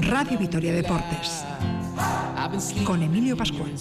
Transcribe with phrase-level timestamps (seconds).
[0.00, 1.44] Radio Vitoria Deportes
[2.84, 3.72] con Emilio Pascual.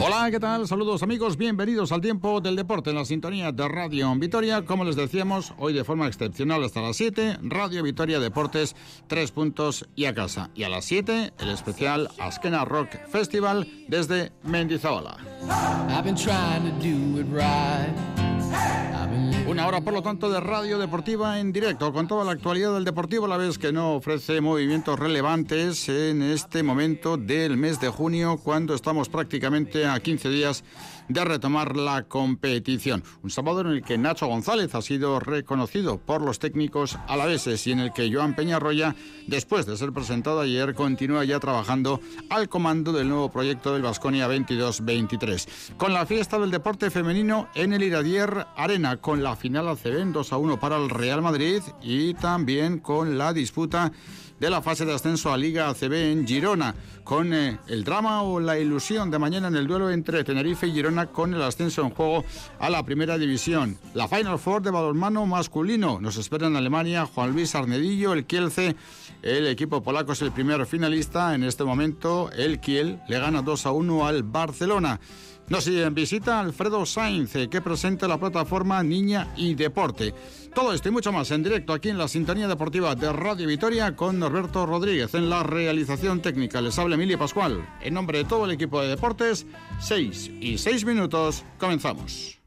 [0.00, 0.68] Hola, ¿qué tal?
[0.68, 4.64] Saludos amigos, bienvenidos al tiempo del deporte en la sintonía de Radio Vitoria.
[4.64, 8.76] Como les decíamos, hoy de forma excepcional hasta las 7, Radio Vitoria Deportes,
[9.08, 10.50] tres puntos y a casa.
[10.54, 15.16] Y a las 7, el especial Askena Rock Festival desde Mendizábala.
[19.48, 22.84] Una hora, por lo tanto, de radio deportiva en directo, con toda la actualidad del
[22.84, 27.88] deportivo, a la vez que no ofrece movimientos relevantes en este momento del mes de
[27.88, 30.64] junio, cuando estamos prácticamente a 15 días
[31.08, 33.02] de retomar la competición.
[33.22, 37.72] Un sábado en el que Nacho González ha sido reconocido por los técnicos alaveses y
[37.72, 38.94] en el que Joan Peñarroya,
[39.26, 44.28] después de ser presentado ayer, continúa ya trabajando al comando del nuevo proyecto del Vasconia
[44.28, 45.76] 22-23.
[45.76, 50.32] Con la fiesta del deporte femenino en el Iradier Arena, con la final ACB 2
[50.32, 53.92] a 1 para el Real Madrid y también con la disputa
[54.38, 58.40] de la fase de ascenso a Liga ACB en Girona, con eh, el drama o
[58.40, 61.90] la ilusión de mañana en el duelo entre Tenerife y Girona con el ascenso en
[61.90, 62.24] juego
[62.58, 63.78] a la primera división.
[63.94, 68.76] La Final Four de balonmano masculino nos espera en Alemania Juan Luis Arnedillo, el Kielce.
[69.22, 71.34] El equipo polaco es el primer finalista.
[71.34, 75.00] En este momento, el Kiel le gana 2 a 1 al Barcelona.
[75.48, 80.12] Nos visita Alfredo Sainz, eh, que presenta la plataforma Niña y Deporte.
[80.52, 83.94] Todo esto y mucho más en directo aquí en la Sintonía Deportiva de Radio Vitoria
[83.94, 86.60] con Norberto Rodríguez en la realización técnica.
[86.60, 87.64] Les habla Emilia Pascual.
[87.80, 89.46] En nombre de todo el equipo de deportes,
[89.80, 92.40] 6 y 6 minutos, comenzamos.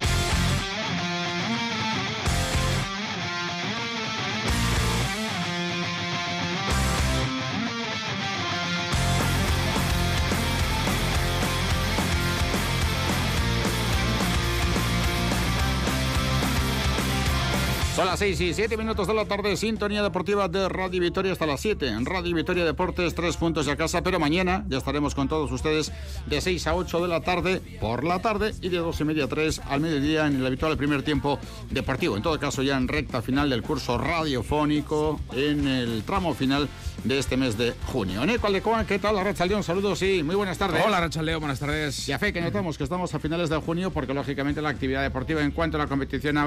[18.00, 21.46] Son las 6 y 7 minutos de la tarde, sintonía deportiva de Radio Vitoria hasta
[21.46, 21.86] las 7.
[21.86, 25.92] En Radio Vitoria Deportes, tres puntos a casa, pero mañana ya estaremos con todos ustedes
[26.26, 29.26] de 6 a 8 de la tarde por la tarde y de 2 y media
[29.26, 31.40] a 3 al mediodía en el habitual primer tiempo
[31.72, 32.16] deportivo.
[32.16, 36.70] En todo caso, ya en recta final del curso radiofónico, en el tramo final
[37.04, 38.26] de este mes de junio.
[38.26, 39.22] Neco Aldecoa, ¿qué tal?
[39.22, 40.82] Racha León, saludos y muy buenas tardes.
[40.86, 42.08] Hola Racha León, buenas tardes.
[42.08, 45.02] Y a fe que notamos que estamos a finales de junio porque lógicamente la actividad
[45.02, 46.38] deportiva en cuanto a la competición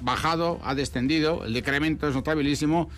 [0.00, 2.88] bajado, ha descendido, el decremento es notabilísimo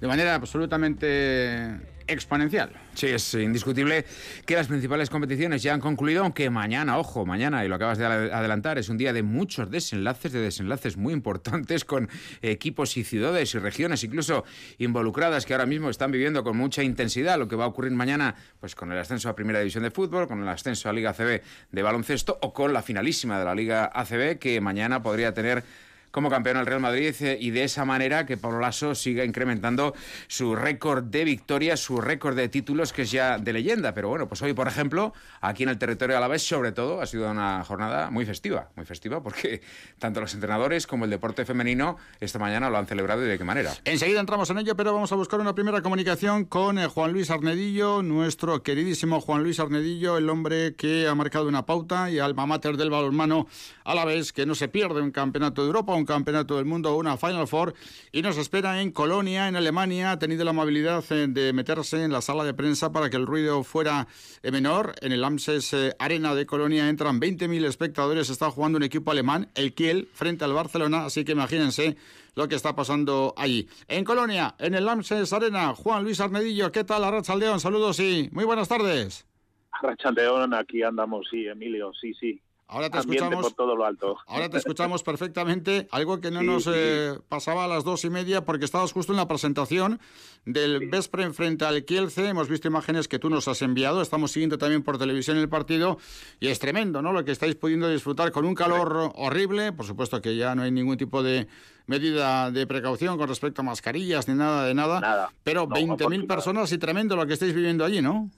[0.00, 2.70] de manera absolutamente exponencial.
[2.94, 4.04] Sí, es indiscutible
[4.44, 8.06] que las principales competiciones ya han concluido, aunque mañana, ojo, mañana, y lo acabas de
[8.06, 12.08] adelantar, es un día de muchos desenlaces, de desenlaces muy importantes con
[12.42, 14.44] equipos y ciudades y regiones incluso
[14.78, 18.34] involucradas que ahora mismo están viviendo con mucha intensidad lo que va a ocurrir mañana
[18.58, 21.42] pues con el ascenso a Primera División de Fútbol, con el ascenso a Liga ACB
[21.70, 25.62] de baloncesto o con la finalísima de la Liga ACB que mañana podría tener
[26.10, 29.94] como campeón el Real Madrid eh, y de esa manera que Pablo Lasso siga incrementando
[30.26, 33.94] su récord de victorias, su récord de títulos que es ya de leyenda.
[33.94, 37.06] Pero bueno, pues hoy, por ejemplo, aquí en el territorio de Alavés, sobre todo, ha
[37.06, 39.60] sido una jornada muy festiva, muy festiva porque
[39.98, 43.44] tanto los entrenadores como el deporte femenino esta mañana lo han celebrado y de qué
[43.44, 43.72] manera.
[43.84, 47.30] Enseguida entramos en ello, pero vamos a buscar una primera comunicación con eh, Juan Luis
[47.30, 52.46] Arnedillo, nuestro queridísimo Juan Luis Arnedillo, el hombre que ha marcado una pauta y alma
[52.46, 53.46] mater del balonmano
[53.84, 56.96] a la vez que no se pierde un campeonato de Europa, un campeonato del mundo,
[56.96, 57.74] una Final Four,
[58.12, 60.12] y nos espera en Colonia, en Alemania.
[60.12, 63.26] Ha tenido la amabilidad eh, de meterse en la sala de prensa para que el
[63.26, 64.06] ruido fuera
[64.42, 64.94] eh, menor.
[65.02, 68.30] En el AMSES eh, Arena de Colonia entran 20.000 espectadores.
[68.30, 71.96] Está jugando un equipo alemán, el Kiel, frente al Barcelona, así que imagínense
[72.34, 73.68] lo que está pasando allí.
[73.88, 77.02] En Colonia, en el AMSES Arena, Juan Luis Arnedillo, ¿qué tal?
[77.02, 79.26] Arrachaldeón, saludos y muy buenas tardes.
[79.72, 82.40] Arrachaldeón, aquí andamos, sí, Emilio, sí, sí.
[82.70, 83.54] Ahora te escuchamos.
[83.54, 84.18] todo lo alto.
[84.26, 85.88] Ahora te escuchamos perfectamente.
[85.90, 89.16] Algo que no nos eh, pasaba a las dos y media porque estabas justo en
[89.16, 90.00] la presentación
[90.44, 92.28] del Vespre frente al Kielce.
[92.28, 94.02] Hemos visto imágenes que tú nos has enviado.
[94.02, 95.96] Estamos siguiendo también por televisión el partido
[96.40, 97.14] y es tremendo, ¿no?
[97.14, 99.72] Lo que estáis pudiendo disfrutar con un calor horrible.
[99.72, 101.48] Por supuesto que ya no hay ningún tipo de
[101.86, 105.00] medida de precaución con respecto a mascarillas ni nada de nada.
[105.00, 105.32] Nada.
[105.42, 108.30] Pero 20.000 personas y tremendo lo que estáis viviendo allí, ¿no?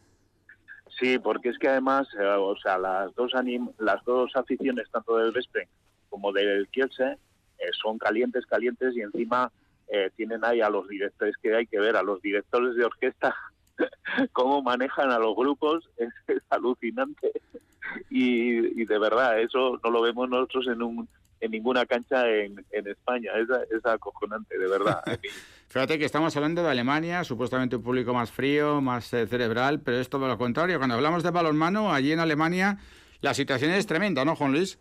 [1.01, 3.33] Sí, porque es que además, eh, o sea, las dos
[3.79, 5.67] las dos aficiones, tanto del Vespre
[6.11, 7.17] como del Kielce,
[7.59, 9.51] eh, son calientes, calientes y encima
[9.89, 13.35] eh, tienen ahí a los directores que hay que ver, a los directores de orquesta,
[14.33, 16.13] cómo manejan a los grupos, es,
[16.51, 17.33] alucinante.
[18.11, 21.09] Y, de verdad, eso no lo vemos nosotros en un
[21.41, 23.33] en ninguna cancha en, en España.
[23.37, 25.03] Es, es acojonante, de verdad.
[25.71, 29.99] Fíjate que estamos hablando de Alemania, supuestamente un público más frío, más eh, cerebral, pero
[29.99, 30.79] es todo lo contrario.
[30.79, 32.79] Cuando hablamos de balonmano, allí en Alemania
[33.21, 34.81] la situación es tremenda, ¿no, Juan Luis?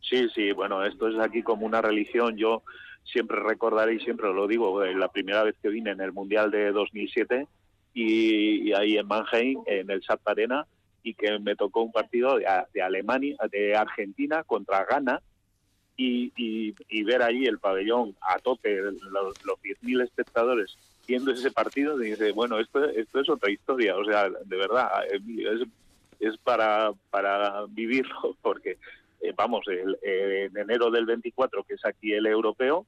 [0.00, 2.36] Sí, sí, bueno, esto es aquí como una religión.
[2.36, 2.62] Yo
[3.02, 6.52] siempre recordaré y siempre lo digo, eh, la primera vez que vine en el Mundial
[6.52, 7.48] de 2007
[7.94, 10.66] y, ahí en Mannheim, en el SAP Arena,
[11.02, 15.20] y que me tocó un partido de, Alemania, de Argentina contra Ghana,
[16.00, 16.32] y,
[16.88, 20.78] y, ver allí el pabellón a tope, los, los 10.000 espectadores
[21.08, 25.66] viendo ese partido, dice, bueno, esto, esto es otra historia, o sea, de verdad, es,
[26.20, 28.78] es para, para vivirlo, porque,
[29.22, 32.86] eh, vamos, el, en enero del 24, que es aquí el europeo,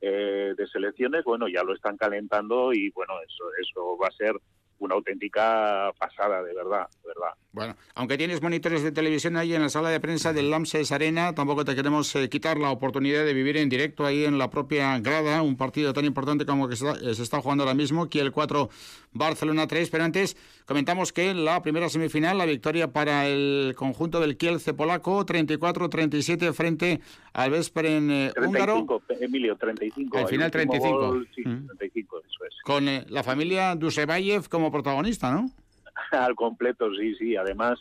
[0.00, 4.34] eh, de selecciones, bueno, ya lo están calentando y bueno, eso, eso va a ser
[4.78, 7.34] una auténtica pasada, de verdad, de verdad.
[7.52, 11.34] Bueno, aunque tienes monitores de televisión ahí en la sala de prensa del LAMSES Arena,
[11.34, 14.98] tampoco te queremos eh, quitar la oportunidad de vivir en directo ahí en la propia
[15.00, 18.20] grada, un partido tan importante como que se está, se está jugando ahora mismo, que
[18.20, 18.68] el 4
[19.12, 20.36] Barcelona 3, pero antes
[20.66, 27.00] comentamos que la primera semifinal, la victoria para el conjunto del Kielce polaco, 34-37 frente
[27.32, 29.02] al Vesperen eh, 35, húngaro.
[29.20, 30.18] Emilio, 35.
[30.18, 31.22] Al final 35.
[31.34, 32.54] sí, 35, eso es.
[32.62, 35.50] Con eh, la familia Dusevayev como protagonista, ¿no?
[36.12, 37.36] Al completo, sí, sí.
[37.36, 37.78] Además,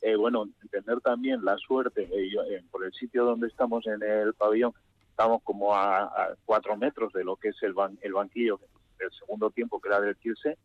[0.00, 4.34] eh, bueno, tener también la suerte, eh, eh, por el sitio donde estamos en el
[4.34, 4.72] pabellón,
[5.10, 8.60] estamos como a, cuatro metros de lo que es el, el banquillo
[8.98, 10.58] del segundo tiempo, que era del Kielce,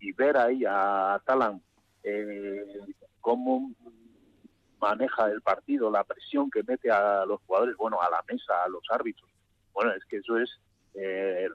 [0.00, 1.60] y ver ahí a Talan
[3.20, 3.72] cómo
[4.78, 8.68] maneja el partido, la presión que mete a los jugadores, bueno, a la mesa, a
[8.68, 9.30] los árbitros.
[9.72, 10.50] Bueno, es que eso es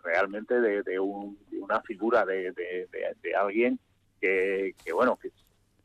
[0.03, 2.53] realmente de, una figura de,
[3.39, 3.79] alguien
[4.19, 5.31] que, bueno, que,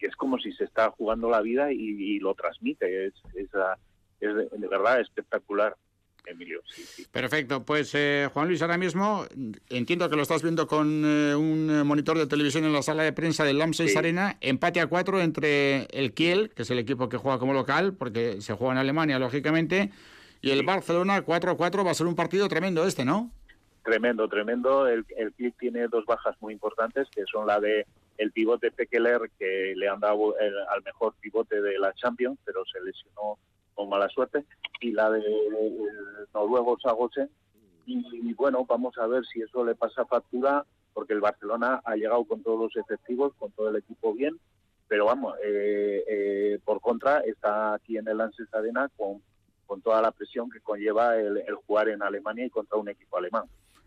[0.06, 3.06] es como si se está jugando la vida y, lo transmite.
[3.06, 3.51] Es, es,
[4.21, 5.77] de, verdad espectacular.
[6.27, 6.62] Emilio.
[7.12, 9.27] Perfecto, pues eh, Juan Luis, ahora mismo
[9.69, 13.12] entiendo que lo estás viendo con eh, un monitor de televisión en la sala de
[13.12, 17.19] prensa del LAM6 Arena, empate a cuatro entre el Kiel, que es el equipo que
[17.19, 19.91] juega como local, porque se juega en Alemania, lógicamente,
[20.41, 23.31] y el Barcelona 4 a 4 va a ser un partido tremendo este, ¿no?
[23.84, 24.88] Tremendo, tremendo.
[24.88, 27.86] El, el Kiel tiene dos bajas muy importantes, que son la de
[28.16, 30.34] el pivote Pekeler, que le han dado
[30.70, 33.38] al mejor pivote de la Champions, pero se lesionó
[33.75, 34.44] con mala suerte,
[34.81, 35.22] y la de
[36.32, 37.28] noruego Sagosen.
[37.86, 40.64] Y, bueno, vamos a ver si eso le pasa factura,
[40.94, 44.40] porque el Barcelona ha llegado con todos los efectivos, con todo el equipo bien,
[44.88, 49.20] pero vamos, eh, eh, por contra está aquí en el Lances Arena con,
[49.66, 53.44] con toda la presión que conlleva el jugar en Alemania y contra un equipo alemán.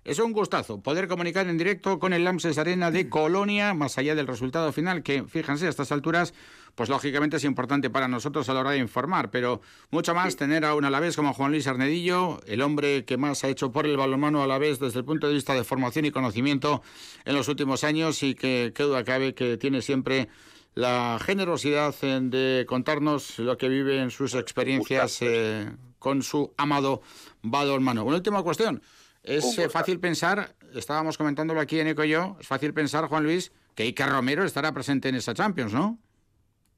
[0.07, 4.15] Es un gustazo poder comunicar en directo con el LAMSES Arena de Colonia, más allá
[4.15, 6.33] del resultado final, que fíjense, a estas alturas,
[6.75, 9.59] pues lógicamente es importante para nosotros a la hora de informar, pero
[9.91, 13.49] mucho más tener a un alavés como Juan Luis Arnedillo, el hombre que más ha
[13.49, 16.81] hecho por el balonmano alavés desde el punto de vista de formación y conocimiento
[17.25, 20.29] en los últimos años y que qué duda cabe que tiene siempre
[20.73, 25.69] la generosidad de contarnos lo que vive en sus experiencias eh,
[25.99, 27.01] con su amado
[27.41, 28.05] balonmano.
[28.05, 28.81] Una última cuestión.
[29.27, 33.23] Es eh, fácil pensar, estábamos comentándolo aquí en Eco y yo, es fácil pensar, Juan
[33.23, 35.97] Luis, que Iker Romero estará presente en esa Champions, ¿no?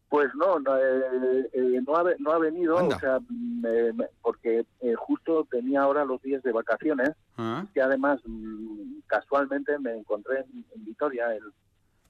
[0.10, 3.20] Pues no, no, eh, eh, ha, venido, o sea,
[4.24, 4.66] porque
[4.98, 7.68] justo tenía ahora los días de vacaciones, ah.
[7.72, 11.44] que además mm, casualmente me encontré en, en Vitoria el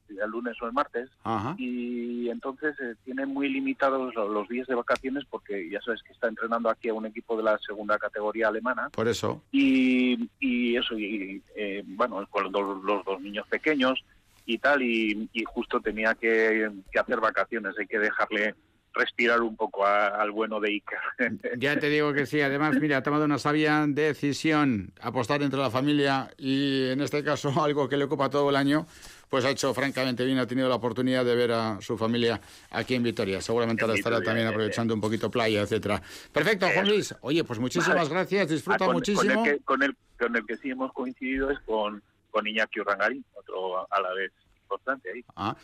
[0.10, 1.10] el lunes o el martes,
[1.58, 6.28] y entonces eh, tiene muy limitados los días de vacaciones porque ya sabes que está
[6.28, 8.90] entrenando aquí a un equipo de la segunda categoría alemana.
[8.90, 9.42] Por eso.
[9.52, 14.04] Y, y eso, y eh, bueno, con los, dos niños pequeños
[14.46, 18.56] y tal, y, justo tenía que, hacer vacaciones, hay que dejarle
[18.94, 21.00] respirar un poco al bueno de Iker.
[21.58, 25.70] Ya te digo que sí, además, mira, ha tomado una sabia decisión, apostar entre la
[25.70, 28.86] familia y en este caso algo que le ocupa todo el año,
[29.30, 32.42] pues ha hecho francamente bien, ha tenido la oportunidad de ver a su familia
[32.72, 33.42] aquí en Vitoria.
[33.42, 36.02] Seguramente ahora estará también aprovechando un poquito playa, etcétera.
[36.32, 37.14] Perfecto, Juan Luis.
[37.22, 39.36] Oye, pues muchísimas gracias, disfruta ah, muchísimo.
[39.36, 42.80] Con el, que, con, el, con el que sí hemos coincidido es con, con Iñaki
[42.80, 44.32] Urrangarín, otro a la vez
[44.70, 45.24] importante ahí.
[45.36, 45.56] Ah,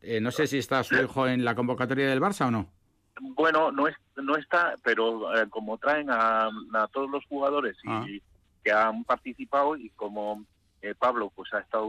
[0.00, 2.70] eh, no sé si está su hijo en la convocatoria del Barça o no.
[3.20, 6.50] Bueno, no, es, no está, pero eh, como traen a,
[6.92, 8.04] todos los jugadores y ah.
[8.64, 10.44] que han participado y como
[10.80, 11.86] eh, Pablo pues ha estado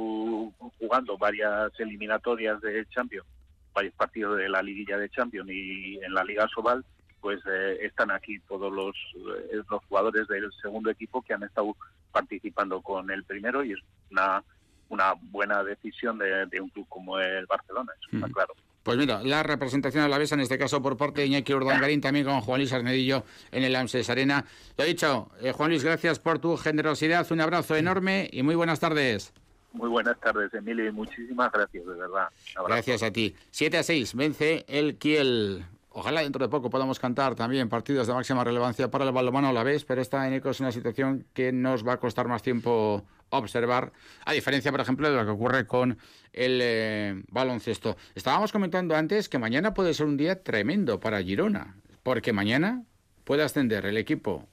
[0.77, 3.25] jugando varias eliminatorias de Champions,
[3.73, 6.85] varios partidos de la liguilla de Champions y en la Liga Sobal,
[7.23, 11.75] pues eh, están aquí todos los, eh, los jugadores del segundo equipo que han estado
[12.11, 13.79] participando con el primero y es
[14.11, 14.43] una,
[14.89, 18.53] una buena decisión de, un club como el Barcelona, eso está claro.
[18.83, 22.01] Pues mira, la representación a la vez, en este caso por parte de Iñaki Urdangarín,
[22.01, 24.43] también con Juan Luis Arnedillo en el AMSES Arena.
[24.77, 28.81] Lo dicho, eh, Juan Luis, gracias por tu generosidad, un abrazo enorme y muy buenas
[28.81, 29.33] tardes.
[29.71, 32.27] Muy buenas tardes, Emilio, y muchísimas gracias, de verdad.
[32.67, 33.35] Gracias a ti.
[33.51, 35.65] 7 a 6, vence el Kiel.
[35.89, 39.53] Ojalá dentro de poco podamos cantar también partidos de máxima relevancia para el balonmano a
[39.53, 43.03] la vez, pero esta en es una situación que nos va a costar más tiempo
[43.37, 43.91] observar,
[44.25, 45.97] a diferencia, por ejemplo, de lo que ocurre con
[46.33, 47.97] el eh, baloncesto.
[48.15, 52.83] Estábamos comentando antes que mañana puede ser un día tremendo para Girona, porque mañana
[53.23, 54.47] puede ascender el equipo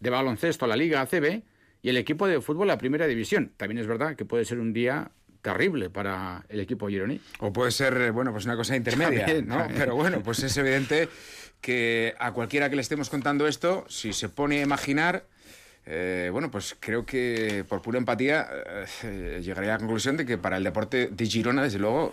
[0.00, 1.42] de baloncesto a la Liga ACB
[1.82, 3.52] y el equipo de fútbol a la Primera División.
[3.56, 5.10] También es verdad que puede ser un día
[5.42, 7.20] terrible para el equipo gironí.
[7.38, 9.68] O puede ser, eh, bueno, pues una cosa intermedia, ¿no?
[9.76, 11.08] Pero bueno, pues es evidente
[11.60, 15.24] que a cualquiera que le estemos contando esto, si se pone a imaginar,
[15.86, 18.48] eh, bueno, pues creo que por pura empatía
[19.02, 22.12] eh, llegaría a la conclusión de que para el deporte de Girona, desde luego,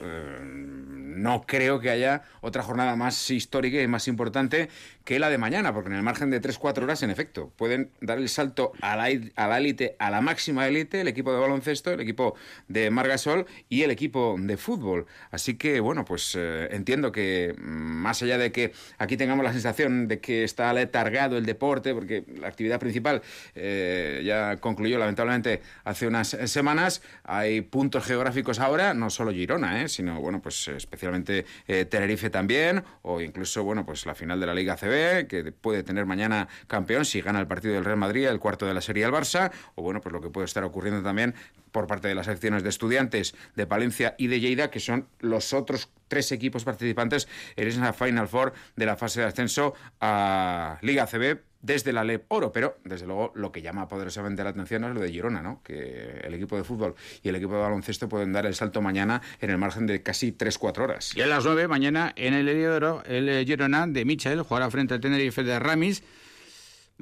[1.24, 4.70] no creo que haya otra jornada más histórica y más importante
[5.04, 8.18] que la de mañana, porque en el margen de 3-4 horas, en efecto, pueden dar
[8.18, 9.10] el salto a la,
[9.58, 12.36] élite, a la máxima élite, el equipo de baloncesto, el equipo
[12.68, 15.06] de Margasol y el equipo de fútbol.
[15.32, 19.52] Así que, bueno, pues eh, entiendo que mm, más allá de que aquí tengamos la
[19.52, 23.22] sensación de que está letargado el deporte, porque la actividad principal
[23.66, 29.88] eh, ya concluyó lamentablemente hace unas semanas, hay puntos geográficos ahora, no solo Girona, eh,
[29.88, 31.46] sino, bueno, pues especialmente
[31.90, 36.06] Tenerife también, o incluso, bueno, pues la final de la Liga CB que puede tener
[36.06, 39.12] mañana campeón si gana el partido del Real Madrid, el cuarto de la Serie al
[39.12, 41.34] Barça, o bueno, pues lo que puede estar ocurriendo también
[41.72, 45.54] por parte de las secciones de estudiantes de Palencia y de Lleida, que son los
[45.54, 51.08] otros tres equipos participantes en esa Final Four de la fase de ascenso a Liga
[51.08, 54.94] CB desde la LEP Oro, pero desde luego lo que llama poderosamente la atención es
[54.94, 55.62] lo de Girona, ¿no?
[55.64, 56.94] que el equipo de fútbol
[57.24, 60.34] y el equipo de baloncesto pueden dar el salto mañana en el margen de casi
[60.34, 61.16] 3-4 horas.
[61.16, 64.94] Y a las 9 mañana en el Heliodoro, el eh, Girona de Michel jugará frente
[64.94, 66.04] al Tenerife de Ramis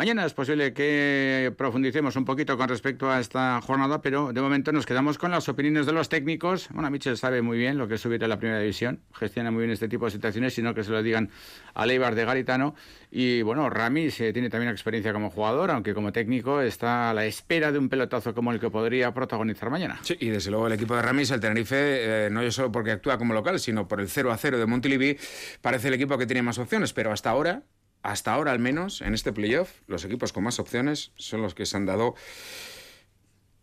[0.01, 4.71] Mañana es posible que profundicemos un poquito con respecto a esta jornada, pero de momento
[4.71, 6.69] nos quedamos con las opiniones de los técnicos.
[6.71, 9.59] Bueno, Michel sabe muy bien lo que es subir a la primera división, gestiona muy
[9.59, 11.29] bien este tipo de situaciones, sino que se lo digan
[11.75, 12.73] a Leibar de Garitano.
[13.11, 17.71] Y bueno, Ramis tiene también experiencia como jugador, aunque como técnico está a la espera
[17.71, 19.99] de un pelotazo como el que podría protagonizar mañana.
[20.01, 23.19] Sí, y desde luego el equipo de Ramis, el Tenerife, eh, no solo porque actúa
[23.19, 25.19] como local, sino por el 0 a 0 de Montilivi,
[25.61, 27.61] parece el equipo que tiene más opciones, pero hasta ahora
[28.03, 31.65] hasta ahora al menos, en este playoff, los equipos con más opciones son los que
[31.65, 32.15] se han dado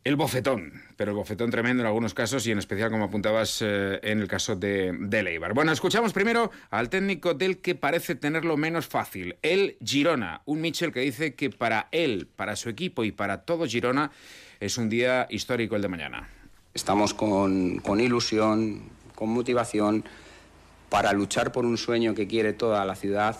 [0.04, 4.00] el bofetón, pero el bofetón tremendo en algunos casos y en especial, como apuntabas, eh,
[4.02, 5.52] en el caso de, de Leibar.
[5.52, 10.40] Bueno, escuchamos primero al técnico del que parece tenerlo menos fácil, el Girona.
[10.46, 14.10] Un Mitchell que dice que para él, para su equipo y para todo Girona
[14.60, 16.28] es un día histórico el de mañana.
[16.72, 20.04] Estamos con ilusión, con motivación
[20.88, 23.36] para luchar por un sueño que quiere toda la ciudad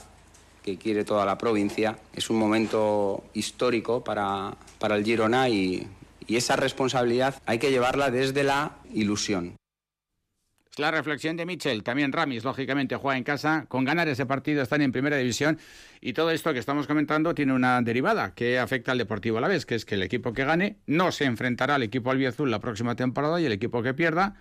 [0.68, 1.98] que quiere toda la provincia.
[2.12, 5.86] Es un momento histórico para, para el Girona y,
[6.26, 9.56] y esa responsabilidad hay que llevarla desde la ilusión.
[10.70, 11.82] Es la reflexión de Michel.
[11.82, 13.64] También Ramis, lógicamente, juega en casa.
[13.68, 15.58] Con ganar ese partido están en primera división.
[16.00, 19.48] Y todo esto que estamos comentando tiene una derivada que afecta al Deportivo a la
[19.48, 22.60] vez, que es que el equipo que gane no se enfrentará al equipo albiazul la
[22.60, 24.36] próxima temporada y el equipo que pierda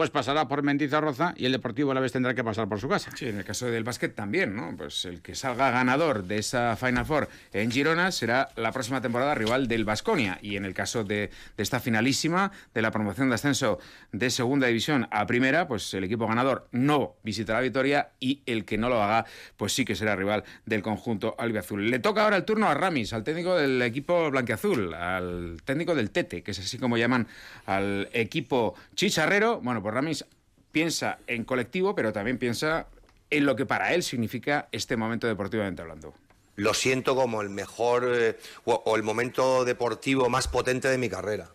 [0.00, 2.88] pues pasará por Mendizorroza y el Deportivo a la vez tendrá que pasar por su
[2.88, 3.10] casa.
[3.14, 4.74] Sí, en el caso del básquet también, ¿no?
[4.74, 9.34] Pues el que salga ganador de esa Final Four en Girona será la próxima temporada
[9.34, 10.38] rival del Basconia.
[10.40, 11.28] Y en el caso de,
[11.58, 13.78] esta finalísima de la promoción de ascenso
[14.10, 18.78] de segunda división a primera, pues el equipo ganador no visitará Vitoria y el que
[18.78, 19.26] no lo haga,
[19.58, 21.90] pues sí que será rival del conjunto albiazul.
[21.90, 26.10] Le toca ahora el turno a Ramis, al técnico del equipo blanquiazul, al técnico del
[26.10, 27.26] Tete, que es así como llaman
[27.66, 29.60] al equipo chicharrero.
[29.60, 30.24] Bueno, pues Ramis
[30.72, 32.86] piensa en colectivo, pero también piensa
[33.30, 36.14] en lo que para él significa este momento deportivamente hablando.
[36.56, 41.50] Lo siento como el mejor eh, o, el momento deportivo más potente de mi carrera.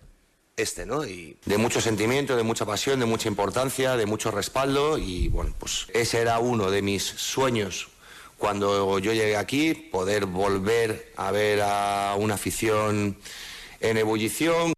[0.57, 1.05] Este, ¿no?
[1.05, 5.53] Y de mucho sentimiento, de mucha pasión, de mucha importancia, de mucho respaldo y bueno,
[5.59, 7.89] pues ese era uno de mis sueños
[8.37, 13.17] cuando yo llegué aquí, poder volver a ver a una afición
[13.79, 14.74] en ebullición,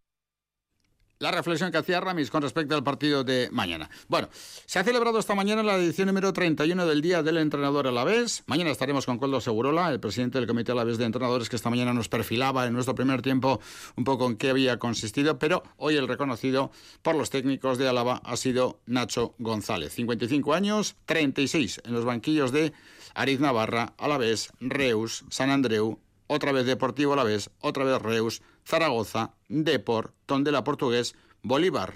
[1.20, 3.90] la reflexión que hacía Ramis con respecto al partido de mañana.
[4.08, 7.92] Bueno, se ha celebrado esta mañana la edición número 31 del Día del Entrenador a
[7.92, 8.44] la vez.
[8.48, 11.56] Mañana estaremos con Coldo Segurola, el presidente del Comité a la vez de Entrenadores, que
[11.56, 13.60] esta mañana nos perfilaba en nuestro primer tiempo
[13.96, 16.72] un poco en qué había consistido, pero hoy el reconocido
[17.02, 19.94] por los técnicos de Álava ha sido Nacho González.
[19.94, 22.74] 55 años, 36 en los banquillos de
[23.16, 30.14] Ariz Navarra, Alavés, Reus, San Andreu, otra vez Deportivo Alavés, otra vez Reus, Zaragoza, Depor,
[30.26, 31.94] Tondela Portugués, Bolívar,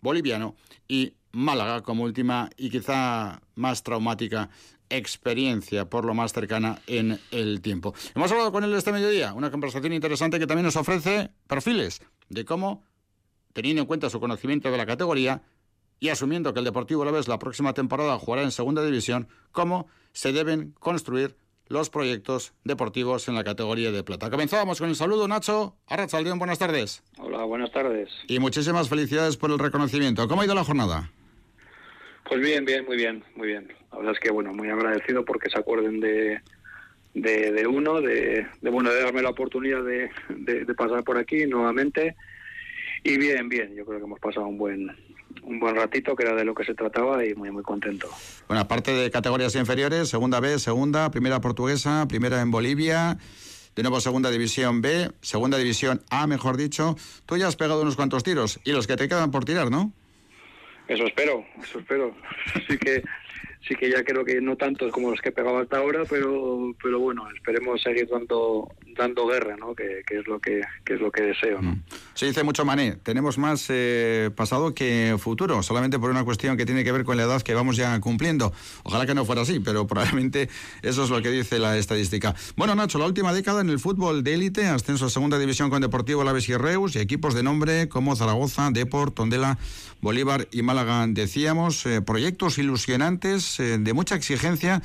[0.00, 0.56] boliviano
[0.88, 4.50] y Málaga como última y quizá más traumática
[4.90, 7.94] experiencia por lo más cercana en el tiempo.
[8.16, 12.44] Hemos hablado con él este mediodía, una conversación interesante que también nos ofrece perfiles de
[12.44, 12.82] cómo,
[13.52, 15.42] teniendo en cuenta su conocimiento de la categoría,
[16.00, 20.32] y asumiendo que el Deportivo Alavés la próxima temporada jugará en segunda división, cómo se
[20.32, 21.36] deben construir
[21.68, 24.30] los proyectos deportivos en la categoría de plata.
[24.30, 25.76] Comenzábamos con el saludo, Nacho.
[25.86, 27.02] Arrachaldeón, buenas tardes.
[27.18, 28.08] Hola, buenas tardes.
[28.26, 30.26] Y muchísimas felicidades por el reconocimiento.
[30.28, 31.10] ¿Cómo ha ido la jornada?
[32.28, 33.72] Pues bien, bien, muy bien, muy bien.
[33.90, 36.40] La verdad es que, bueno, muy agradecido porque se acuerden de,
[37.14, 42.16] de, uno, de, de, bueno, de darme la oportunidad de, de pasar por aquí nuevamente.
[43.04, 44.90] Y bien, bien, yo creo que hemos pasado un buen,
[45.42, 48.08] un buen ratito, que era de lo que se trataba y muy, muy contento.
[48.46, 53.18] Bueno, aparte de categorías inferiores, segunda B, segunda, primera portuguesa, primera en Bolivia,
[53.74, 57.96] de nuevo segunda división B, segunda división A, mejor dicho, tú ya has pegado unos
[57.96, 59.92] cuantos tiros y los que te quedan por tirar, ¿no?
[60.88, 62.14] Eso espero, eso espero.
[62.54, 63.02] Así que
[63.66, 66.74] sí que ya creo que no tantos como los que he pegado hasta ahora, pero
[66.82, 68.68] pero bueno, esperemos seguir dando
[68.98, 69.74] dando guerra, ¿no?
[69.74, 71.70] Que, es lo que, es lo que deseo, ¿no?
[71.70, 71.82] Mm.
[72.14, 76.66] Se dice mucho Mané, tenemos más eh, pasado que futuro, solamente por una cuestión que
[76.66, 78.52] tiene que ver con la edad que vamos ya cumpliendo.
[78.82, 80.50] Ojalá que no fuera así, pero probablemente
[80.82, 82.34] eso es lo que dice la estadística.
[82.56, 85.80] Bueno, Nacho, la última década en el fútbol de élite, ascenso a segunda división con
[85.80, 89.58] Deportivo Laves y Reus y equipos de nombre como Zaragoza, Deport, Tondela,
[90.00, 91.06] Bolívar y Málaga.
[91.08, 94.82] Decíamos, eh, proyectos ilusionantes eh, de mucha exigencia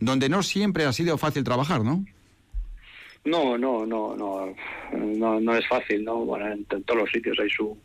[0.00, 2.04] donde no siempre ha sido fácil trabajar, ¿no?
[3.24, 4.54] No, no, no, no,
[4.92, 6.16] no, no es fácil, ¿no?
[6.24, 7.78] Bueno, en, todos los sitios hay su,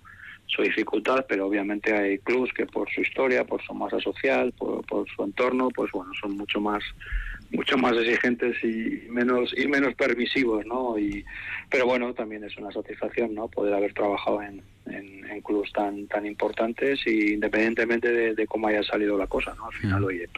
[0.48, 4.84] su dificultad, pero obviamente hay clubs que por su historia, por su masa social, por,
[4.86, 6.84] por su entorno, pues bueno, son mucho más
[7.52, 10.98] mucho más exigentes y menos y menos permisivos, ¿no?
[10.98, 11.24] Y,
[11.70, 13.48] pero bueno, también es una satisfacción, ¿no?
[13.48, 19.18] Poder haber trabajado en, en, clubes tan tan importantes y independientemente de, cómo haya salido
[19.18, 19.68] la cosa, ¿no?
[19.68, 20.06] Al final, mm.
[20.06, 20.30] oye,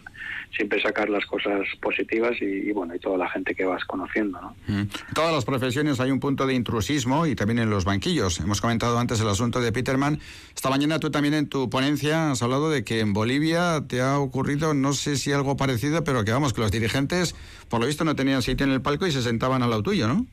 [0.56, 4.56] siempre sacar las cosas positivas y, bueno, y toda la gente que vas conociendo, ¿no?
[4.68, 4.82] Mm.
[4.82, 8.40] En todas las profesiones hay un punto de intrusismo y también en los banquillos.
[8.40, 10.20] Hemos comentado antes el asunto de Peterman.
[10.54, 14.20] Esta mañana tú también en tu ponencia has hablado de que en Bolivia te ha
[14.20, 17.36] ocurrido, no sé si algo parecido, pero que vamos, que los dirigentes
[17.70, 20.08] por lo visto, no tenían sitio en el palco y se sentaban al lado tuyo,
[20.08, 20.26] ¿no?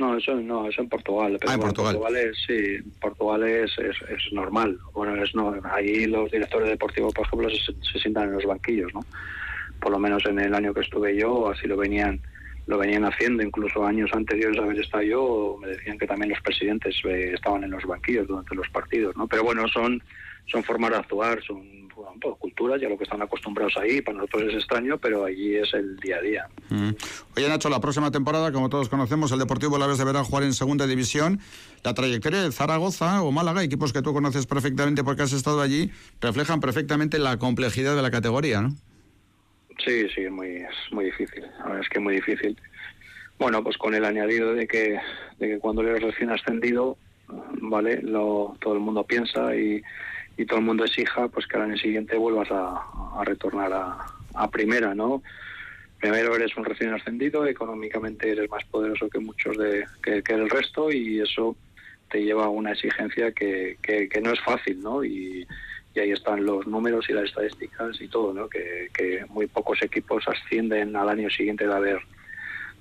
[0.00, 1.38] No, eso no, eso en Portugal.
[1.46, 2.16] ah, en Portugal.
[2.16, 4.78] es, sí, Portugal es, es, normal.
[4.94, 9.04] Bueno, es no, allí los directores deportivos, por ejemplo, se, sientan en los banquillos, ¿no?
[9.78, 12.18] Por lo menos en el año que estuve yo, así lo venían
[12.66, 16.40] lo venían haciendo, incluso años anteriores a haber estado yo, me decían que también los
[16.40, 19.26] presidentes eh, estaban en los banquillos durante los partidos, ¿no?
[19.26, 20.02] Pero bueno, son
[20.46, 24.44] son formas de actuar, son bueno, culturas, ya lo que están acostumbrados ahí, para nosotros
[24.48, 26.48] es extraño, pero allí es el día a día.
[26.70, 26.90] Mm.
[27.36, 30.54] Oye, Nacho, la próxima temporada, como todos conocemos, el Deportivo la vez deberá jugar en
[30.54, 31.40] segunda división.
[31.82, 35.90] La trayectoria de Zaragoza o Málaga, equipos que tú conoces perfectamente porque has estado allí,
[36.20, 38.70] reflejan perfectamente la complejidad de la categoría, ¿no?
[39.84, 41.44] Sí, sí, es muy, es muy difícil.
[41.80, 42.56] es que es muy difícil.
[43.38, 44.98] Bueno, pues con el añadido de que,
[45.38, 46.98] de que cuando eres recién ascendido,
[47.62, 48.02] ¿vale?
[48.02, 49.82] Lo, todo el mundo piensa y
[50.40, 54.94] y todo el mundo exija pues que al año siguiente vuelvas a, retornar a, primera,
[54.94, 55.22] ¿no?
[55.98, 60.90] Primero eres un recién ascendido, económicamente eres más poderoso que muchos de que, el resto
[60.90, 61.56] y eso
[62.10, 65.04] te lleva a una exigencia que, que, no es fácil, ¿no?
[65.04, 65.46] Y,
[65.94, 68.48] ahí están los números y las estadísticas y todo, ¿no?
[68.48, 71.98] Que muy pocos equipos ascienden al año siguiente de haber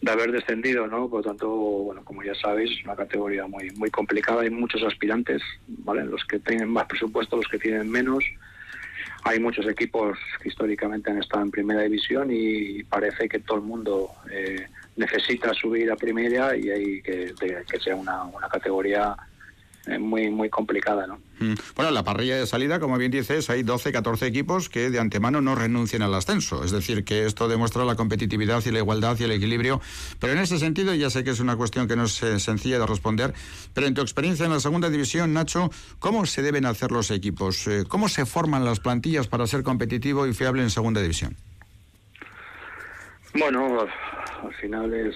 [0.01, 1.09] de haber descendido, ¿no?
[1.09, 4.81] Por lo tanto, bueno, como ya sabéis, es una categoría muy muy complicada, hay muchos
[4.83, 6.05] aspirantes, ¿vale?
[6.05, 8.23] Los que tienen más presupuesto, los que tienen menos.
[9.23, 13.63] Hay muchos equipos que históricamente han estado en primera división y parece que todo el
[13.63, 17.33] mundo eh, necesita subir a primera y hay que,
[17.69, 19.17] que sea una, una categoría
[19.99, 21.19] muy, muy complicada, ¿no?
[21.39, 21.53] Mm.
[21.75, 25.41] Bueno, la parrilla de salida, como bien dices, hay 12, 14 equipos que de antemano
[25.41, 26.63] no renuncian al ascenso.
[26.63, 29.81] Es decir, que esto demuestra la competitividad y la igualdad y el equilibrio.
[30.19, 32.79] Pero en ese sentido, ya sé que es una cuestión que no es eh, sencilla
[32.79, 33.33] de responder,
[33.73, 37.67] pero en tu experiencia en la segunda división, Nacho, ¿cómo se deben hacer los equipos?
[37.67, 41.35] Eh, ¿Cómo se forman las plantillas para ser competitivo y fiable en segunda división?
[43.33, 43.87] Bueno,
[44.43, 45.15] al final es,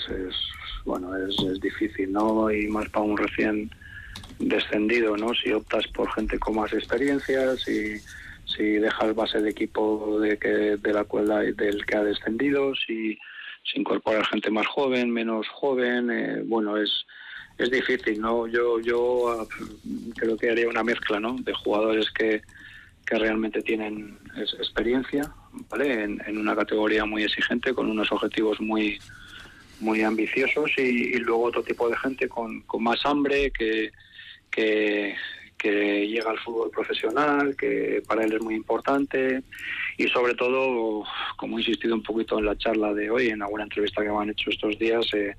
[0.86, 2.50] bueno es, es difícil, ¿no?
[2.52, 3.72] Y más para un recién
[4.40, 5.34] descendido, ¿no?
[5.34, 7.98] Si optas por gente con más experiencias, si,
[8.46, 13.18] si dejas base de equipo de que de la cual del que ha descendido, si,
[13.64, 17.06] si incorporas gente más joven, menos joven, eh, bueno, es
[17.58, 18.48] es difícil, ¿no?
[18.48, 19.48] Yo yo ah,
[20.16, 21.36] creo que haría una mezcla, ¿no?
[21.40, 22.42] De jugadores que,
[23.06, 25.32] que realmente tienen experiencia,
[25.70, 26.04] ¿vale?
[26.04, 29.00] En, en, una categoría muy exigente, con unos objetivos muy
[29.80, 33.92] muy ambiciosos y, y luego otro tipo de gente con, con más hambre que
[34.54, 35.16] que,
[35.64, 39.44] llega al fútbol profesional, que para él es muy importante
[39.98, 41.06] y sobre todo,
[41.38, 44.18] como he insistido un poquito en la charla de hoy, en alguna entrevista que me
[44.18, 45.34] han hecho estos días, eh,